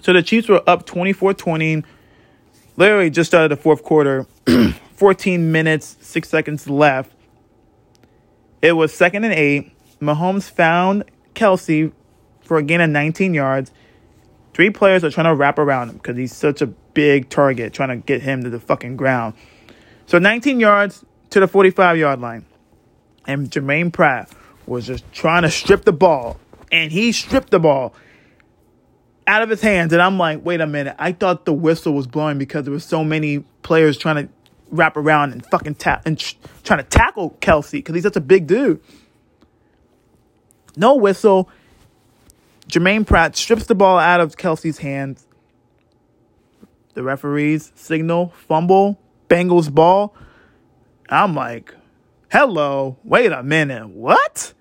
[0.00, 1.84] So the Chiefs were up 24-20.
[2.76, 4.26] Literally just started the fourth quarter.
[4.94, 7.12] 14 minutes, 6 seconds left.
[8.62, 9.72] It was second and 8.
[10.00, 11.92] Mahomes found Kelce
[12.42, 13.72] for a gain of 19 yards.
[14.52, 17.88] Three players are trying to wrap around him because he's such a big target, trying
[17.88, 19.34] to get him to the fucking ground.
[20.06, 22.44] So 19 yards to the 45 yard line.
[23.26, 24.30] And Germaine Pratt
[24.66, 26.38] was just trying to strip the ball.
[26.72, 27.94] And he stripped the ball
[29.26, 29.92] out of his hands.
[29.92, 30.96] And I'm like, wait a minute.
[30.98, 34.32] I thought the whistle was blowing because there were so many players trying to
[34.70, 38.20] wrap around and fucking tap and tr- trying to tackle Kelce because he's such a
[38.20, 38.80] big dude.
[40.76, 41.48] No whistle.
[42.68, 45.26] Germaine Pratt strips the ball out of Kelce's hands.
[46.94, 50.14] The referees signal fumble, Bengals ball.
[51.08, 51.74] I'm like,
[52.30, 54.54] hello, wait a minute, what?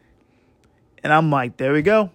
[1.03, 2.11] And I'm like, there we go.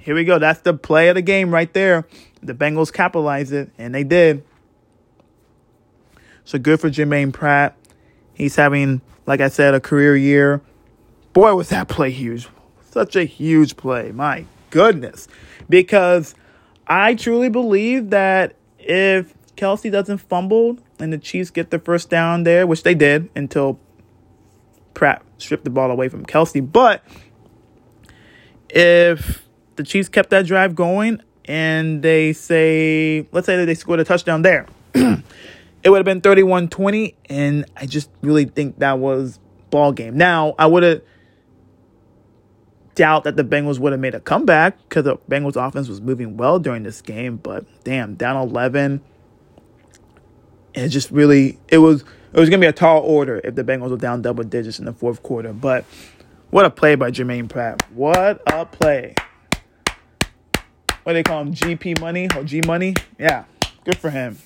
[0.00, 0.38] Here we go.
[0.38, 2.06] That's the play of the game right there.
[2.42, 4.44] The Bengals capitalized it, and they did.
[6.44, 7.76] So good for Germaine Pratt.
[8.34, 10.62] He's having, like I said, a career year.
[11.32, 12.48] Boy, was that play huge.
[12.90, 14.12] Such a huge play.
[14.12, 15.28] My goodness.
[15.68, 16.34] Because
[16.86, 22.44] I truly believe that if Kelce doesn't fumble and the Chiefs get the first down
[22.44, 23.78] there, which they did until
[24.98, 26.60] Pratt stripped the ball away from Kelce.
[26.60, 27.04] But
[28.68, 34.00] if the Chiefs kept that drive going and they say, let's say that they scored
[34.00, 35.22] a touchdown there, it
[35.86, 37.14] would have been 31 20.
[37.30, 39.38] And I just really think that was
[39.70, 40.16] ball game.
[40.16, 41.02] Now, I would have
[42.96, 46.36] doubt that the Bengals would have made a comeback because the Bengals offense was moving
[46.36, 47.36] well during this game.
[47.36, 49.00] But damn, down 11.
[50.74, 53.64] It just really, it was it was going to be a tall order if the
[53.64, 55.52] Bengals were down double digits in the fourth quarter.
[55.52, 55.84] But
[56.50, 57.82] what a play by Germaine Pratt.
[57.92, 59.14] What a play.
[61.02, 61.54] What do they call him?
[61.54, 62.94] GP money or G money?
[63.18, 63.44] Yeah,
[63.84, 64.38] good for him.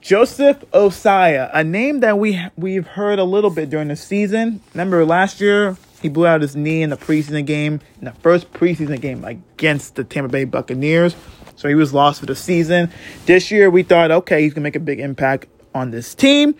[0.00, 4.60] Joseph Ossai, a name that we we've heard a little bit during the season.
[4.72, 8.52] Remember last year he blew out his knee in the preseason game, in the first
[8.52, 11.16] preseason game against the Tampa Bay Buccaneers.
[11.56, 12.92] So he was lost for the season.
[13.24, 16.54] This year we thought, okay, he's gonna make a big impact on this team.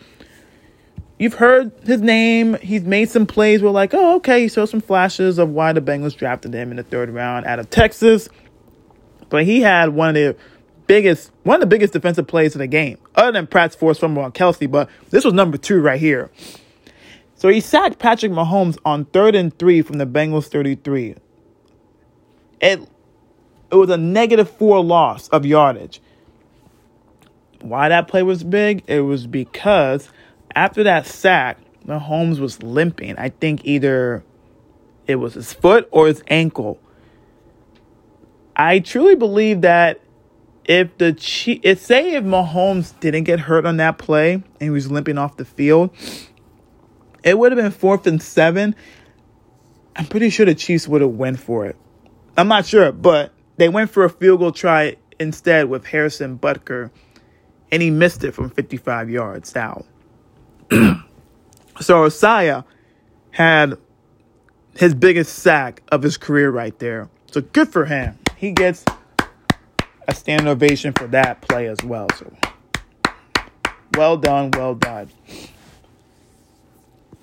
[1.19, 2.55] You've heard his name.
[2.61, 3.63] He's made some plays.
[3.63, 4.43] We're like, oh, okay.
[4.43, 7.59] He showed some flashes of why the Bengals drafted him in the third round out
[7.59, 8.29] of Texas.
[9.31, 10.37] But he had one of the
[10.87, 14.23] biggest, one of the biggest defensive plays in the game, other than Pratt's force fumble
[14.23, 14.71] on Kelce.
[14.71, 16.31] But this was number two right here.
[17.35, 21.17] So he sacked Patrick Mahomes on third and three from the Bengals 33.
[22.61, 22.81] It,
[23.71, 26.01] it was a negative four loss of yardage.
[27.69, 28.85] Why that play was big?
[28.87, 30.09] It was because
[30.55, 33.17] after that sack, Mahomes was limping.
[33.19, 34.25] I think either
[35.07, 36.81] it was his foot or his ankle.
[38.55, 40.01] I truly believe that
[40.65, 41.09] if the
[41.63, 45.37] if say if Mahomes didn't get hurt on that play and he was limping off
[45.37, 45.91] the field,
[47.23, 48.75] it would have been fourth and seven.
[49.95, 51.77] I'm pretty sure the Chiefs would have went for it.
[52.37, 56.91] I'm not sure, but they went for a field goal try instead with Harrison Butker
[57.71, 59.87] and he missed it from 55 yards out.
[60.71, 60.97] so
[61.81, 62.65] Ossai
[63.31, 63.79] had
[64.77, 67.09] his biggest sack of his career right there.
[67.31, 68.19] So good for him.
[68.37, 68.85] He gets
[70.09, 72.09] a standing ovation for that play as well.
[72.17, 72.33] So
[73.95, 75.11] well done, well done.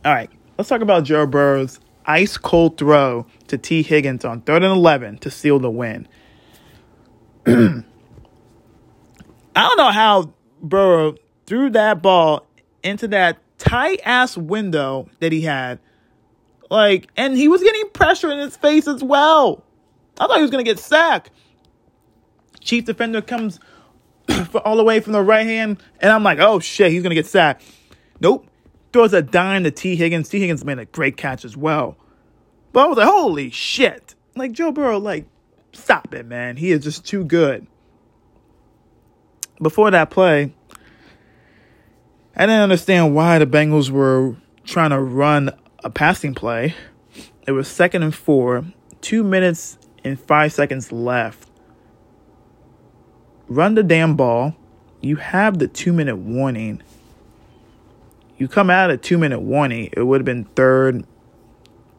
[0.05, 4.63] All right, let's talk about Joe Burrow's ice cold throw to Tee Higgins on third
[4.63, 6.07] and 11 to seal the win.
[9.55, 12.45] I don't know how Burrow threw that ball
[12.83, 15.79] into that tight ass window that he had.
[16.69, 19.63] Like, and he was getting pressure in his face as well.
[20.19, 21.31] I thought he was going to get sacked.
[22.61, 23.59] Chief defender comes
[24.65, 27.15] all the way from the right hand, and I'm like, oh shit, he's going to
[27.15, 27.63] get sacked.
[28.19, 28.47] Nope.
[28.91, 30.29] Throws a dime to Tee Higgins.
[30.29, 31.97] Tee Higgins made a great catch as well.
[32.71, 34.15] But I was like, holy shit.
[34.35, 35.25] Like, Joe Burrow, like,
[35.73, 36.57] stop it, man.
[36.57, 37.67] He is just too good
[39.63, 40.53] before that play,
[42.35, 45.51] I didn't understand why the Bengals were trying to run
[45.83, 46.75] a passing play.
[47.45, 48.65] It was second and four,
[49.01, 51.49] two minutes and five seconds left.
[53.47, 54.55] Run the damn ball.
[55.01, 56.81] You have the two minute warning.
[58.37, 61.05] You come out at two minute warning, it would have been third,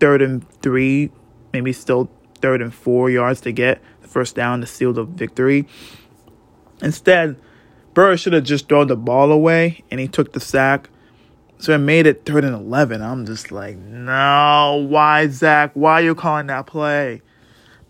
[0.00, 1.11] third and three,
[1.53, 5.66] maybe still third and four yards to get the first down to seal the victory.
[6.83, 7.37] Instead,
[7.94, 10.90] Burrow should have just thrown the ball away and he took the sack.
[11.59, 13.00] So it made it third and 11.
[13.00, 15.70] I'm just like, no, why, Zac?
[15.74, 17.22] Why are you calling that play?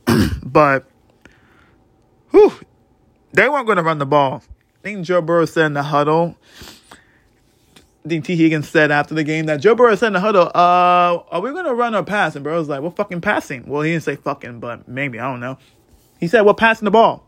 [0.45, 0.87] but,
[2.31, 2.53] whew,
[3.33, 4.43] they weren't going to run the ball.
[4.79, 6.37] I think Joe Burrow said in the huddle,
[8.05, 10.49] I think Tee Higgins said after the game that Joe Burrow said in the huddle,
[10.55, 12.37] uh, are we going to run or pass?
[12.37, 13.67] And Burrow's like, we're fucking passing.
[13.67, 15.57] Well, he didn't say fucking, but maybe, I don't know.
[16.21, 17.27] He said, we're passing the ball.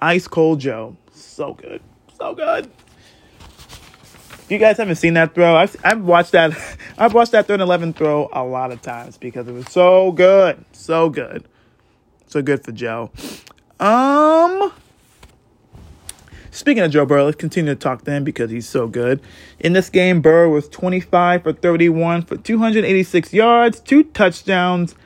[0.00, 0.96] Ice Cold Joe.
[1.12, 1.80] So good.
[2.18, 2.70] So good.
[3.38, 6.52] If you guys haven't seen that throw, I've, I've watched that.
[6.98, 10.12] I've watched that third and 11 throw a lot of times because it was so
[10.12, 10.64] good.
[10.72, 11.46] So good.
[12.26, 13.10] So good for Joe.
[13.78, 14.72] Um.
[16.52, 19.20] Speaking of Joe Burrow, let's continue to talk to him because he's so good.
[19.60, 24.96] In this game, Burrow was 25 for 31 for 286 yards, two touchdowns,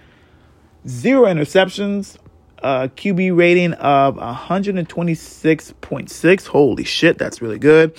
[0.89, 2.17] zero interceptions,
[2.65, 6.47] a QB rating of 126.6.
[6.47, 7.95] Holy shit, that's really good.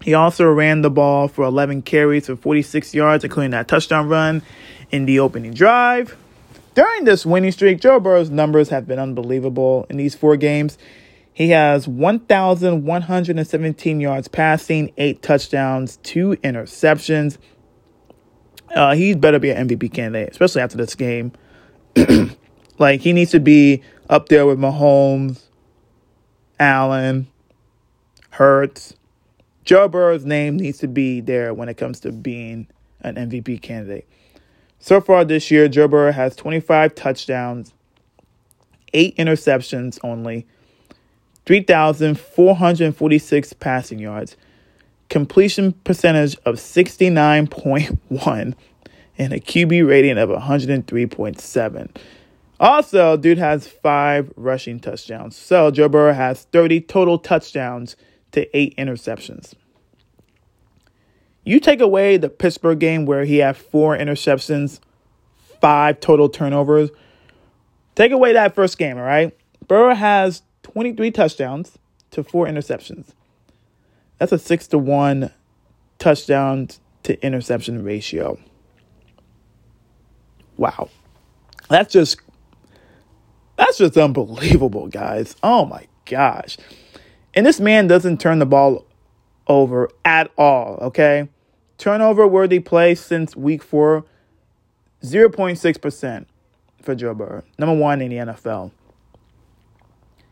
[0.00, 4.40] He also ran the ball for 11 carries for 46 yards, including that touchdown run
[4.90, 6.16] in the opening drive.
[6.74, 10.78] During this winning streak, Joe Burrow's numbers have been unbelievable in these four games.
[11.34, 17.36] He has 1,117 yards passing, eight touchdowns, two interceptions.
[18.74, 21.32] Uh, he better be an MVP candidate, especially after this game.
[22.78, 25.42] like, he needs to be up there with Mahomes,
[26.58, 27.26] Allen,
[28.30, 28.94] Hurts.
[29.64, 32.68] Joe Burrow's name needs to be there when it comes to being
[33.00, 34.08] an MVP candidate.
[34.78, 37.72] So far this year, Joe Burrow has 25 touchdowns,
[38.94, 40.46] eight interceptions only,
[41.46, 44.36] 3,446 passing yards,
[45.08, 48.54] completion percentage of 69.1,
[49.18, 51.96] and a QB rating of 103.7.
[52.60, 55.36] Also, dude has five rushing touchdowns.
[55.36, 57.96] So Joe Burrow has 30 total touchdowns
[58.32, 59.54] to eight interceptions.
[61.44, 64.80] You take away the Pittsburgh game where he had four interceptions,
[65.60, 66.90] five total turnovers.
[67.94, 69.34] Take away that first game, all right?
[69.66, 71.78] Burrow has 23 touchdowns
[72.10, 73.12] to four interceptions.
[74.18, 75.30] That's a six to one
[75.98, 76.68] touchdown
[77.04, 78.38] to interception ratio.
[80.56, 80.90] Wow.
[81.68, 82.18] That's just
[83.58, 85.36] that's just unbelievable, guys.
[85.42, 86.56] Oh my gosh.
[87.34, 88.86] And this man doesn't turn the ball
[89.48, 91.28] over at all, okay?
[91.76, 94.04] Turnover worthy play since week four
[95.02, 96.26] 0.6%
[96.82, 98.70] for Joe Burrow, number one in the NFL.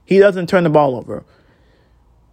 [0.05, 1.25] He doesn't turn the ball over.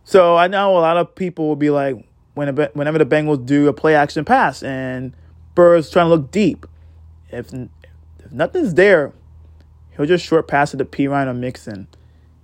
[0.03, 1.95] So I know a lot of people will be like,
[2.35, 2.67] whenever
[2.97, 5.13] the Bengals do a play action pass and
[5.55, 6.65] Burrow's trying to look deep,
[7.29, 9.13] if, if nothing's there,
[9.95, 11.87] he'll just short pass it to Perine or Mixon.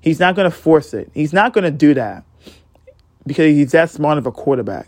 [0.02, 1.12] He's not going to force it.
[1.14, 2.24] He's not going to do that
[3.26, 4.88] because he's that smart of a quarterback.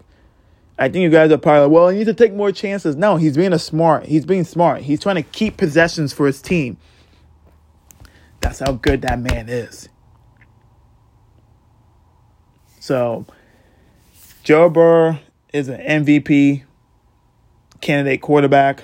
[0.78, 2.96] I think you guys are probably like, well, he needs to take more chances.
[2.96, 4.06] No, he's being a smart.
[4.06, 4.82] He's being smart.
[4.82, 6.78] He's trying to keep possessions for his team.
[8.40, 9.90] That's how good that man is.
[12.80, 13.28] So,
[14.44, 15.20] Joe Burr
[15.54, 16.64] is an MVP
[17.80, 18.84] candidate quarterback,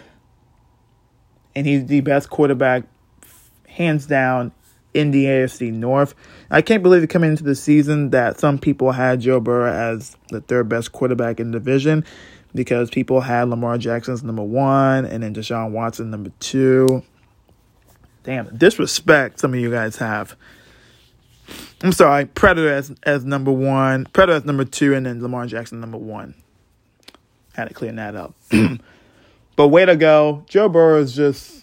[1.55, 2.84] and he's the best quarterback,
[3.78, 4.51] hands down,
[4.97, 6.15] in the AFC North.
[6.49, 10.17] I can't believe it coming into the season that some people had Joe Burrow as
[10.30, 12.03] the third best quarterback in the division
[12.55, 17.03] because people had Lamar Jackson's number one and then Deshaun Watson number two.
[18.23, 20.36] Damn, disrespect some of you guys have.
[21.82, 25.80] I'm sorry, Predator as, as number one, Predator as number two, and then Lamar Jackson
[25.80, 26.34] number one.
[27.53, 28.34] Had to clean that up.
[29.55, 30.43] but way to go.
[30.47, 31.57] Joe Burrow is just,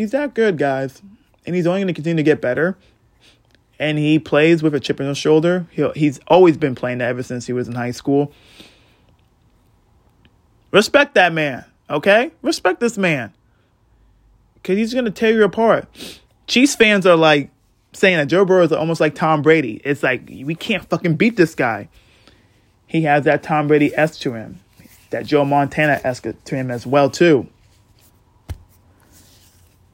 [0.00, 1.02] he's that good, guys
[1.46, 2.76] and he's only going to continue to get better.
[3.78, 5.66] And he plays with a chip on his shoulder.
[5.70, 8.32] he he's always been playing that ever since he was in high school.
[10.70, 12.30] Respect that man, okay?
[12.42, 13.32] Respect this man.
[14.54, 15.88] Because he's going to tear you apart.
[16.46, 17.50] Chiefs fans are like
[17.92, 19.80] saying that Joe Burrow is almost like Tom Brady.
[19.82, 21.88] It's like, we can't fucking beat this guy.
[22.86, 24.60] He has that Tom Brady S to him,
[25.08, 27.48] that Joe Montana S to him as well, too.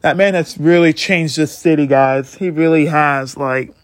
[0.07, 2.33] That man has really changed this city, guys.
[2.33, 3.37] He really has.
[3.37, 3.75] Like,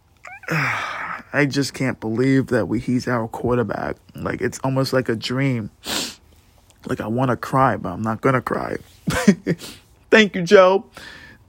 [0.50, 3.96] I just can't believe that we he's our quarterback.
[4.14, 5.70] Like, it's almost like a dream.
[6.86, 8.76] Like, I want to cry, but I'm not gonna cry.
[10.10, 10.86] thank you, Joe.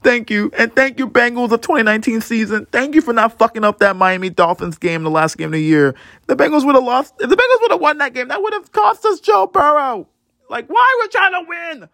[0.03, 0.51] Thank you.
[0.57, 2.67] And thank you, Bengals of 2019 season.
[2.69, 5.61] Thank you for not fucking up that Miami Dolphins game, the last game of the
[5.61, 5.95] year.
[6.27, 7.13] The Bengals would have lost.
[7.19, 10.07] If the Bengals would have won that game, that would have cost us Joe Burrow.
[10.49, 11.89] Like, why we're trying to win?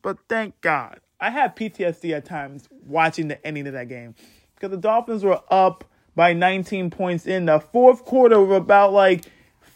[0.00, 1.00] But thank God.
[1.24, 4.14] I had PTSD at times watching the ending of that game
[4.54, 5.82] because the Dolphins were up
[6.14, 9.24] by 19 points in the fourth quarter with about like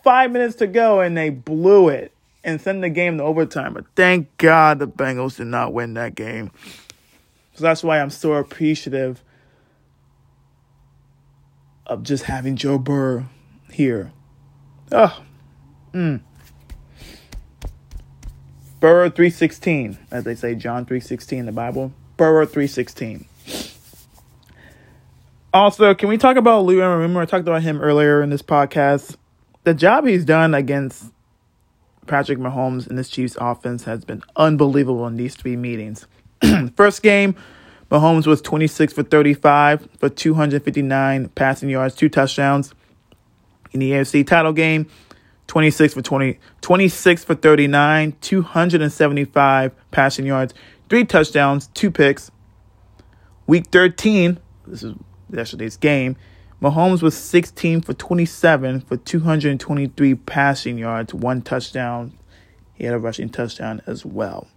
[0.05, 2.13] five minutes to go and they blew it
[2.45, 3.73] and sent the game to overtime.
[3.73, 6.51] But thank God the Bengals did not win that game.
[7.55, 9.25] So that's why I'm so appreciative
[11.87, 13.25] of just having Joe Burr
[13.73, 14.13] here.
[14.93, 15.23] Oh,
[15.95, 16.21] mm.
[18.81, 21.93] Burrow 316, as they say, John 316 in the Bible.
[22.17, 23.27] Burrow 316.
[25.53, 29.17] Also, can we talk about Lou Anarumo, I talked about him earlier in this podcast.
[29.65, 31.07] The job he's done against
[32.07, 36.07] Patrick Mahomes and this Chiefs offense has been unbelievable in these three meetings.
[36.77, 37.35] First game,
[37.91, 42.75] Mahomes was 26 for 35 for 259 passing yards, two touchdowns.
[43.73, 44.89] In the AFC title game,
[45.49, 50.55] 26 for 20, 26 for 39, 275 passing yards,
[50.89, 52.31] three touchdowns, two picks.
[53.47, 54.95] Week 13, this is
[55.31, 56.17] yesterday's game,
[56.61, 62.13] Mahomes was 16 for 27 for 223 passing yards, one touchdown.
[62.75, 64.49] He had a rushing touchdown as well.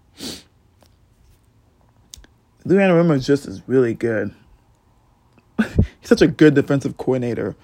[2.66, 4.34] Lou Anarumo just is really good.
[5.60, 7.56] He's such a good defensive coordinator.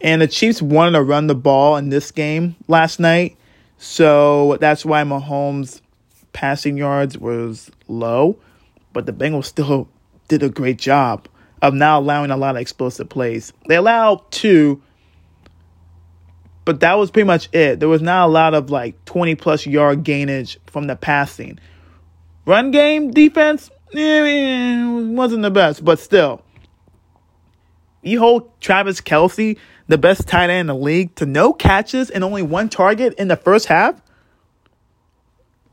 [0.00, 3.36] And the Chiefs wanted to run the ball in this game last night.
[3.78, 5.80] So that's why Mahomes'
[6.32, 8.38] passing yards was low.
[8.92, 9.88] But the Bengals still
[10.28, 11.28] did a great job
[11.62, 13.52] of now allowing a lot of explosive plays.
[13.68, 14.82] They allowed two,
[16.64, 17.80] but that was pretty much it.
[17.80, 21.58] There was not a lot of like 20 plus yard gainage from the passing.
[22.46, 26.42] Run game defense eh, wasn't the best, but still.
[28.02, 29.56] You hold Travis Kelce,
[29.86, 33.28] the best tight end in the league, to no catches and only one target in
[33.28, 34.00] the first half.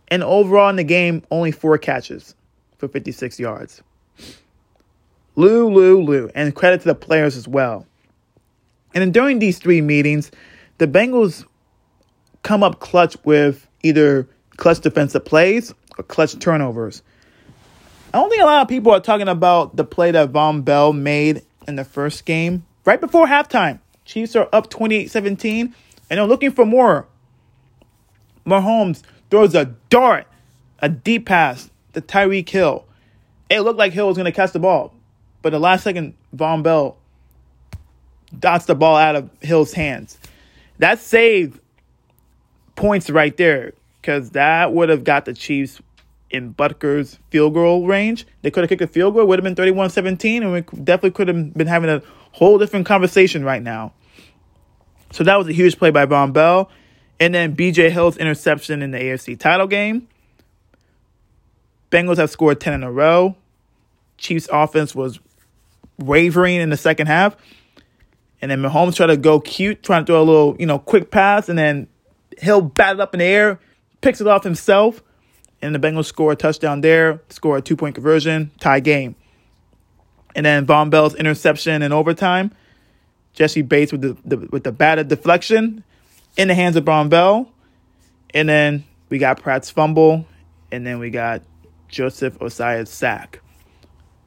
[0.10, 2.36] And overall in the game, only four catches
[2.78, 3.82] for 56 yards.
[5.36, 6.30] Lou, Lou, Lou.
[6.36, 7.86] And credit to the players as well.
[8.94, 10.32] And then during these three meetings,
[10.78, 11.46] the Bengals
[12.44, 17.02] come up clutch with either clutch defensive plays or clutch turnovers.
[18.14, 20.92] I don't think a lot of people are talking about the play that Vonn Bell
[20.92, 23.80] made in the first game right before halftime.
[24.12, 25.74] Chiefs are up 28-17 and
[26.10, 27.08] they're looking for more.
[28.46, 30.28] Mahomes throws a dart,
[30.80, 32.84] a deep pass to Tyreek Hill.
[33.50, 34.94] It looked like Hill was going to catch the ball,
[35.42, 36.98] but the last second, Vonn Bell
[38.38, 40.18] dots the ball out of Hill's hands.
[40.80, 41.62] That saved
[42.76, 45.82] points right there because that would have got the Chiefs
[46.30, 48.28] in Butker's field goal range.
[48.42, 50.62] They could have kicked a field goal, it would have been 31 17, and we
[50.84, 52.02] definitely could have been having a
[52.34, 53.94] whole different conversation right now.
[55.12, 56.70] So that was a huge play by Vonn Bell.
[57.20, 60.08] And then BJ Hill's interception in the AFC title game.
[61.92, 63.36] Bengals have scored 10 in a row.
[64.18, 65.20] Chiefs offense was
[66.00, 67.36] wavering in the second half.
[68.42, 71.12] And then Mahomes tried to go cute, trying to throw a little, you know, quick
[71.12, 71.88] pass, and then
[72.40, 73.60] Hill batted up in the air,
[74.02, 75.04] picks it off himself,
[75.62, 79.16] and the Bengals score a touchdown there, score a two point conversion, tie game.
[80.36, 82.52] And then Vonn Bell's interception in overtime.
[83.34, 85.84] Jessie Bates with the, the with the batted deflection
[86.38, 87.52] in the hands of Vonn Bell.
[88.34, 90.26] And then we got Pratt's fumble,
[90.72, 91.42] and then we got
[91.90, 93.42] Joseph Ossai's sack.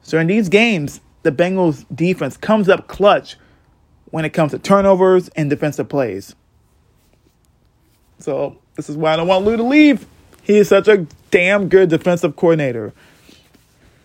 [0.03, 3.37] So in these games, the Bengals defense comes up clutch
[4.11, 6.35] when it comes to turnovers and defensive plays.
[8.19, 10.05] So this is why I don't want Lou to leave.
[10.43, 12.93] He is such a damn good defensive coordinator.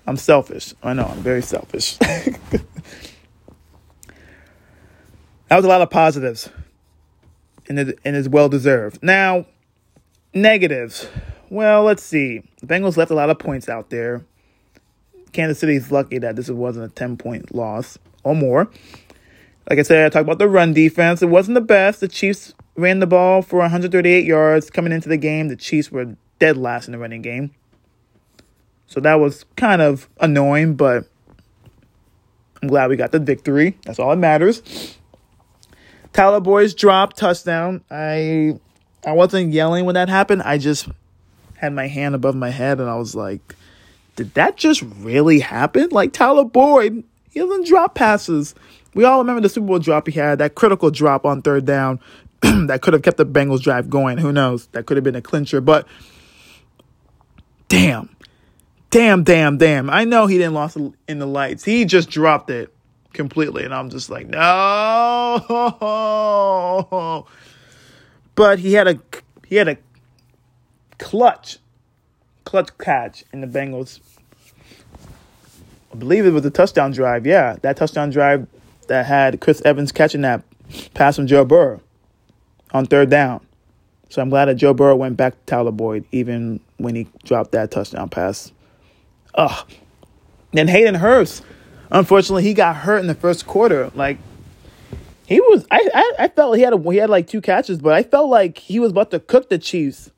[0.07, 0.73] I'm selfish.
[0.83, 1.99] I know, I'm very selfish.
[5.51, 6.49] that was a lot of positives.
[7.69, 9.03] And, it, and it's well deserved.
[9.03, 9.47] Now,
[10.33, 11.09] negatives.
[11.51, 12.43] Well, let's see.
[12.61, 14.25] The Bengals left a lot of points out there.
[15.33, 18.71] Kansas City's lucky that this wasn't a 10 point loss or more.
[19.69, 21.21] Like I said, I talked about the run defense.
[21.21, 21.99] It wasn't the best.
[21.99, 25.49] The Chiefs ran the ball for 138 yards coming into the game.
[25.49, 27.51] The Chiefs were dead last in the running game.
[28.87, 31.07] So that was kind of annoying, but
[32.63, 33.77] I'm glad we got the victory.
[33.85, 34.99] That's all that matters.
[36.13, 37.83] Tyler Boyd's drop touchdown.
[37.91, 38.59] I
[39.07, 40.43] I wasn't yelling when that happened.
[40.43, 40.89] I just
[41.57, 43.55] had my hand above my head and I was like,
[44.17, 45.89] did that just really happen?
[45.91, 48.55] Like Tyler Boyd, he doesn't drop passes.
[48.95, 52.01] We all remember the Super Bowl drop he had, that critical drop on third down
[52.41, 54.19] that could have kept the Bengals drive going.
[54.19, 54.67] Who knows?
[54.69, 55.87] That could have been a clincher, but
[57.69, 58.15] damn.
[58.91, 59.89] Damn, damn, damn.
[59.89, 61.65] I know he didn't lost in the lights.
[61.65, 62.75] He just dropped it
[63.13, 63.65] completely.
[63.65, 64.47] And I'm just like, no.
[68.35, 68.99] But he had a
[69.47, 69.77] he had a
[70.99, 71.59] clutch,
[72.45, 74.01] clutch catch in the Bengals.
[75.93, 77.27] I believe it was a touchdown drive.
[77.27, 78.47] Yeah, that touchdown drive
[78.89, 80.43] that had Chris Evans catching that
[80.95, 81.81] pass from Joe Burrow
[82.73, 83.45] on third down.
[84.09, 87.53] So I'm glad that Joe Burrow went back to Tyler Boyd even when he dropped
[87.53, 88.53] that touchdown pass.
[89.35, 89.69] Ugh.
[90.53, 91.45] Then Hayden Hurst,
[91.91, 93.91] unfortunately, he got hurt in the first quarter.
[93.95, 94.19] Like
[95.27, 97.95] he was, I, I, I felt he had a, he had like two catches, but
[97.95, 100.11] I felt like he was about to cook the Chiefs.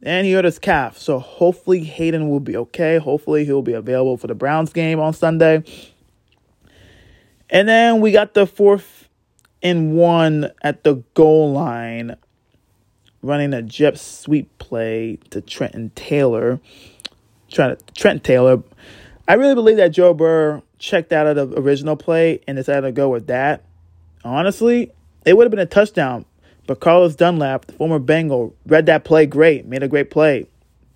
[0.00, 0.96] And he hurt his calf.
[0.96, 2.98] So hopefully Hayden will be okay.
[2.98, 5.64] Hopefully he'll be available for the Browns game on Sunday.
[7.50, 9.08] And then we got the fourth
[9.62, 12.16] and one at the goal line,
[13.22, 16.60] running a jet sweep play to Trenton Taylor.
[17.50, 18.62] Trying to Trent Taylor.
[19.28, 22.92] I really believe that Joe Burr checked out of the original play and decided to
[22.92, 23.62] go with that.
[24.24, 24.90] Honestly,
[25.26, 26.24] it would have been a touchdown,
[26.66, 30.46] but Carlos Dunlap, the former Bengal, read that play great, made a great play.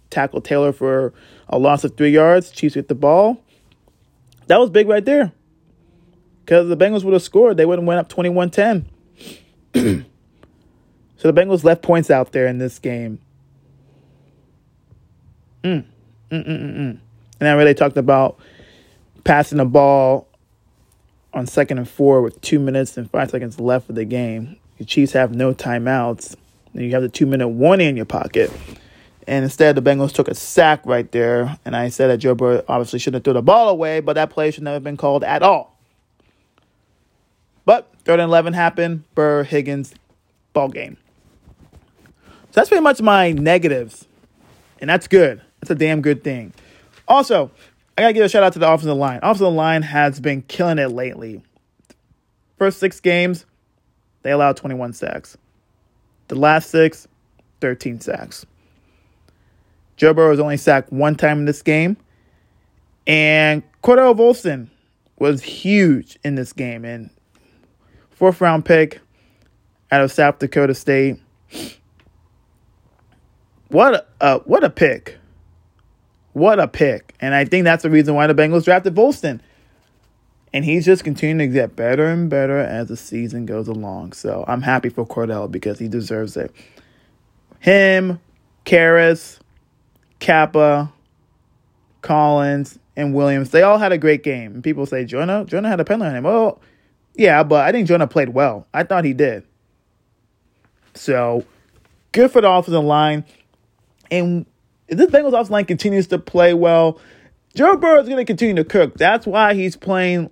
[0.09, 1.12] Tackled Taylor for
[1.49, 2.51] a loss of three yards.
[2.51, 3.43] Chiefs get the ball.
[4.47, 5.33] That was big right there.
[6.41, 8.87] Because the Bengals would have scored, they would have went up 21-10.
[9.74, 10.03] so
[11.30, 13.18] the Bengals left points out there in this game.
[15.62, 15.85] Mm.
[16.30, 16.99] Mm-mm-mm.
[17.43, 18.38] And I really talked about
[19.24, 20.28] passing the ball
[21.34, 24.59] on second and four with two minutes and five seconds left of the game.
[24.78, 26.36] The Chiefs have no timeouts.
[26.72, 28.53] And you have the two minute warning in your pocket.
[29.26, 31.59] And instead, the Bengals took a sack right there.
[31.64, 34.30] And I said that Joe Burrow obviously shouldn't have threw the ball away, but that
[34.30, 35.76] play should never have been called at all.
[37.64, 39.03] But third and 11 happened.
[39.16, 39.97] Burr, Higgins,
[40.53, 40.97] ball game.
[42.20, 44.07] So that's pretty much my negatives.
[44.80, 45.43] And that's good.
[45.61, 46.53] That's a damn good thing.
[47.09, 47.50] Also,
[47.96, 49.20] I gotta give a shout out to the offensive line.
[49.22, 51.42] Offensive line has been killing it lately.
[52.57, 53.44] First six games,
[54.22, 55.36] they allowed 21 sacks.
[56.28, 57.07] The last six,
[57.61, 58.46] 13 sacks.
[59.96, 61.96] Joe Burrow was only sacked one time in this game.
[63.07, 64.68] And Cordell Volson
[65.18, 66.84] was huge in this game.
[66.84, 67.11] And
[68.11, 69.00] fourth round pick
[69.90, 71.20] out of South Dakota State.
[73.68, 75.18] What a uh, what a pick.
[76.33, 77.14] What a pick.
[77.20, 79.41] And I think that's the reason why the Bengals drafted Volson.
[80.55, 84.12] And he's just continuing to get better and better as the season goes along.
[84.12, 86.55] So I'm happy for Cordell because he deserves it.
[87.61, 88.20] Him,
[88.66, 89.39] Karras,
[90.18, 90.93] Cappa,
[92.03, 94.55] Collins, and Williams, they all had a great game.
[94.55, 96.24] And people say, Jonah, Jonah had a penalty on him.
[96.24, 96.61] Well,
[97.14, 98.66] yeah, but I think Jonah played well.
[98.74, 99.45] I thought he did.
[100.95, 101.47] So
[102.12, 103.24] good for the offensive line.
[104.11, 104.45] And
[104.93, 107.01] if this Bengals offensive line continues to play well,
[107.55, 108.95] Joe Burrow is going to continue to cook.
[108.99, 110.30] That's why he's playing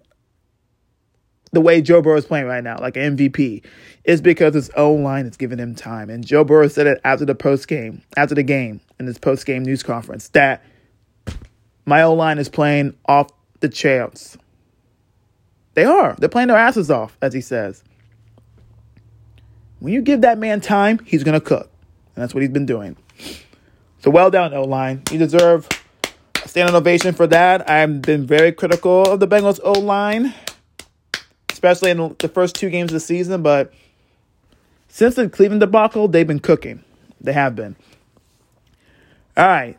[1.53, 3.65] the way Joe Burrow is playing right now, like an MVP,
[4.05, 6.11] is because his own line is giving him time.
[6.11, 9.47] And Joe Burrow said it after the post game, after the game, in his post
[9.47, 10.63] game news conference, that
[11.87, 13.29] my own line is playing off
[13.61, 14.37] the charts.
[15.73, 16.17] They are.
[16.19, 17.83] They're playing their asses off, as he says.
[19.79, 21.71] When you give that man time, he's going to cook.
[22.15, 22.99] And that's what he's been doing.
[24.01, 25.03] So well done, O line.
[25.11, 25.69] You deserve
[26.43, 27.69] a standing ovation for that.
[27.69, 30.33] I've been very critical of the Bengals O line,
[31.51, 33.43] especially in the first two games of the season.
[33.43, 33.75] But
[34.89, 36.83] since the Cleveland debacle, they've been cooking.
[37.21, 37.77] They have been.
[39.37, 39.79] All right,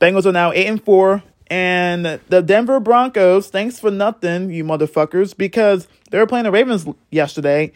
[0.00, 3.48] Bengals are now eight and four, and the Denver Broncos.
[3.48, 7.72] Thanks for nothing, you motherfuckers, because they were playing the Ravens yesterday,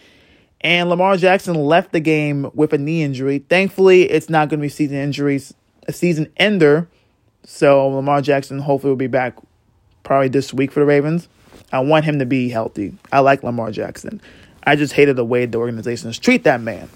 [0.60, 3.38] and Lamar Jackson left the game with a knee injury.
[3.38, 5.54] Thankfully, it's not going to be season injuries
[5.86, 6.88] a season ender.
[7.44, 9.36] So Lamar Jackson hopefully will be back
[10.02, 11.28] probably this week for the Ravens.
[11.72, 12.94] I want him to be healthy.
[13.12, 14.20] I like Lamar Jackson.
[14.64, 16.88] I just hated the way the organizations treat that man.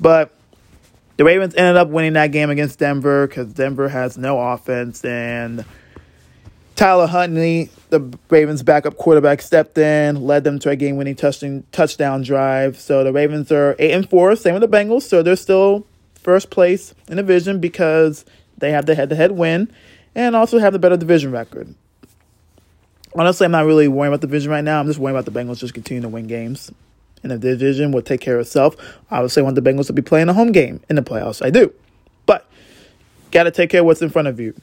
[0.00, 0.34] But
[1.16, 5.04] the Ravens ended up winning that game against Denver because Denver has no offense.
[5.04, 5.64] And
[6.74, 12.22] Tyler Huntley, the Ravens' backup quarterback, stepped in, led them to a game-winning touchdown touchdown
[12.22, 12.78] drive.
[12.78, 15.02] So the Ravens are eight and four, same with the Bengals.
[15.02, 15.86] So they're still
[16.22, 18.24] first place in the division because
[18.58, 19.70] they have the head to head win
[20.14, 21.74] and also have the better division record.
[23.14, 24.80] Honestly, I'm not really worrying about the division right now.
[24.80, 26.70] I'm just worrying about the Bengals just continuing to win games.
[27.22, 28.76] And the division will take care of itself.
[29.10, 31.44] I Obviously, I want the Bengals to be playing a home game in the playoffs.
[31.44, 31.72] I do.
[32.26, 32.48] But
[33.30, 34.54] got to take care of what's in front of you.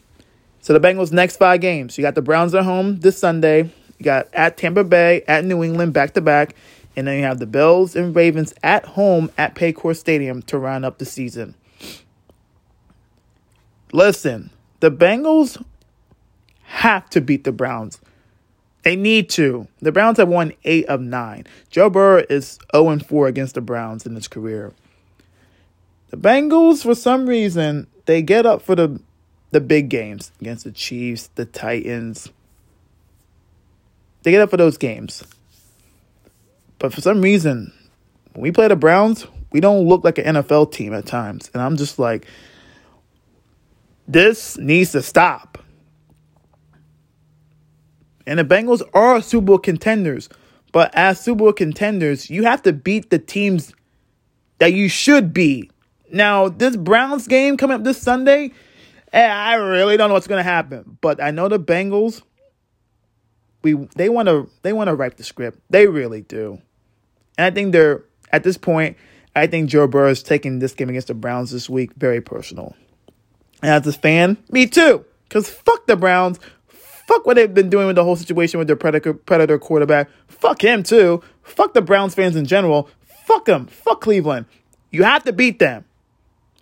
[0.61, 1.97] So the Bengals' next five games.
[1.97, 3.69] You got the Browns at home this Sunday.
[3.97, 6.55] You got at Tampa Bay, at New England, back to back.
[6.99, 10.83] And then you have the Bills and Ravens at home at Paycor Stadium to round
[10.83, 11.55] up the season.
[13.93, 14.49] Listen,
[14.81, 15.63] the Bengals
[16.63, 18.01] have to beat the Browns.
[18.83, 19.69] They need to.
[19.79, 21.47] The Browns have won eight of nine.
[21.69, 24.73] Joe Burrow is 0 4 against the Browns in his career.
[26.09, 28.99] The Bengals, for some reason, they get up for the
[29.51, 32.29] the big games against the Chiefs, the Titans.
[34.23, 35.23] They get up for those games.
[36.79, 37.73] But for some reason,
[38.33, 41.51] when we play the Browns, we don't look like an NFL team at times.
[41.53, 42.25] And I'm just like,
[44.07, 45.57] this needs to stop.
[48.25, 50.29] And the Bengals are Super Bowl contenders.
[50.71, 53.73] But as Super Bowl contenders, you have to beat the teams
[54.59, 55.69] that you should be.
[56.11, 58.51] Now, this Browns game coming up this Sunday,
[59.11, 60.97] eh, I really don't know what's going to happen.
[61.01, 62.21] But I know the Bengals,
[63.63, 65.59] we they want to they want to write the script.
[65.69, 66.61] They really do.
[67.39, 68.97] And I think they're, at this point,
[69.33, 72.75] I think Joe Burrow is taking this game against the Browns this week very personal.
[73.61, 75.05] And as a fan, me too.
[75.23, 76.37] Because fuck the Browns.
[76.67, 80.09] Fuck what they've been doing with the whole situation with their predator, predator quarterback.
[80.27, 81.23] Fuck him too.
[81.41, 82.89] Fuck the Browns fans in general.
[83.25, 83.67] Fuck them.
[83.67, 84.45] Fuck Cleveland.
[84.91, 85.85] You have to beat them.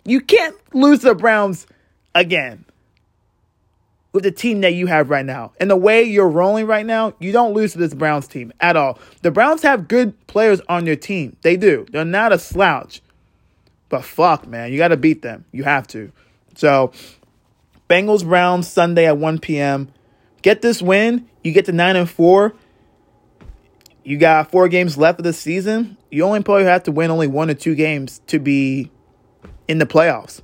[0.04, 1.66] You can't lose the Browns
[2.14, 2.64] again
[4.12, 5.52] with the team that you have right now.
[5.60, 8.76] And the way you're rolling right now, you don't lose to this Browns team at
[8.76, 8.98] all.
[9.22, 11.36] The Browns have good players on their team.
[11.42, 11.86] They do.
[11.90, 13.02] They're not a slouch.
[13.88, 15.44] But fuck, man, you got to beat them.
[15.52, 16.12] You have to.
[16.54, 16.92] So,
[17.88, 19.92] Bengals Browns Sunday at 1 p.m.
[20.42, 22.54] Get this win, you get to 9 and 4.
[24.04, 25.96] you got four games left of the season.
[26.10, 28.90] You only probably have to win only one or two games to be
[29.66, 30.40] in the playoffs.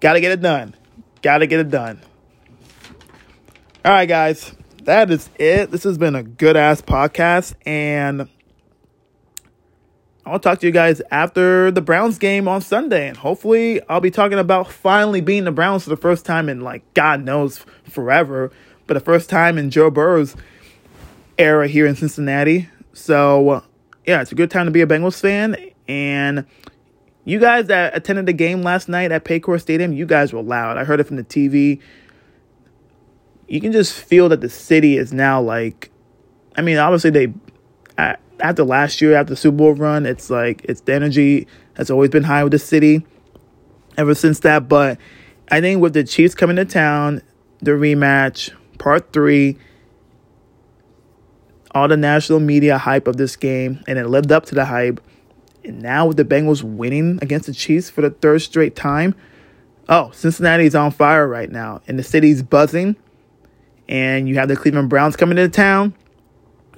[0.00, 0.74] Got to get it done.
[1.22, 2.00] Got to get it done.
[3.84, 4.52] All right, guys.
[4.82, 5.70] That is it.
[5.70, 7.54] This has been a good ass podcast.
[7.64, 8.28] And
[10.26, 13.06] I'll talk to you guys after the Browns game on Sunday.
[13.06, 16.60] And hopefully, I'll be talking about finally beating the Browns for the first time in,
[16.60, 18.50] like, God knows, forever.
[18.88, 20.34] But the first time in Joe Burrow's
[21.38, 22.68] era here in Cincinnati.
[22.94, 23.62] So,
[24.04, 25.56] yeah, it's a good time to be a Bengals fan.
[25.86, 26.46] And
[27.24, 30.78] you guys that attended the game last night at Paycor Stadium, you guys were loud.
[30.78, 31.80] I heard it from the TV.
[33.48, 35.90] You can just feel that the city is now like,
[36.56, 37.32] I mean, obviously they
[38.40, 42.10] after last year, after the Super Bowl run, it's like it's the energy has always
[42.10, 43.04] been high with the city
[43.96, 44.68] ever since that.
[44.68, 44.98] But
[45.50, 47.22] I think with the Chiefs coming to town,
[47.60, 49.58] the rematch, part three,
[51.72, 55.00] all the national media hype of this game, and it lived up to the hype.
[55.64, 59.14] And now with the Bengals winning against the Chiefs for the third straight time,
[59.88, 62.96] oh, Cincinnati's on fire right now, and the city's buzzing.
[63.88, 65.94] And you have the Cleveland Browns coming to town,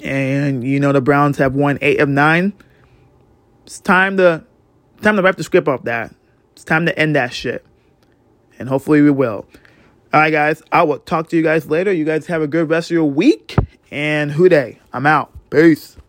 [0.02, 2.52] and you know the Browns have won eight of nine.
[3.66, 4.44] It's time to
[5.02, 6.14] time to wrap the script off that.
[6.52, 7.66] It's time to end that shit,
[8.58, 9.46] and hopefully we will.
[10.12, 10.62] All right, guys.
[10.70, 11.92] I will talk to you guys later.
[11.92, 13.56] You guys have a good rest of your week,
[13.90, 14.78] and who dey?
[14.92, 15.32] I'm out.
[15.50, 15.96] Peace.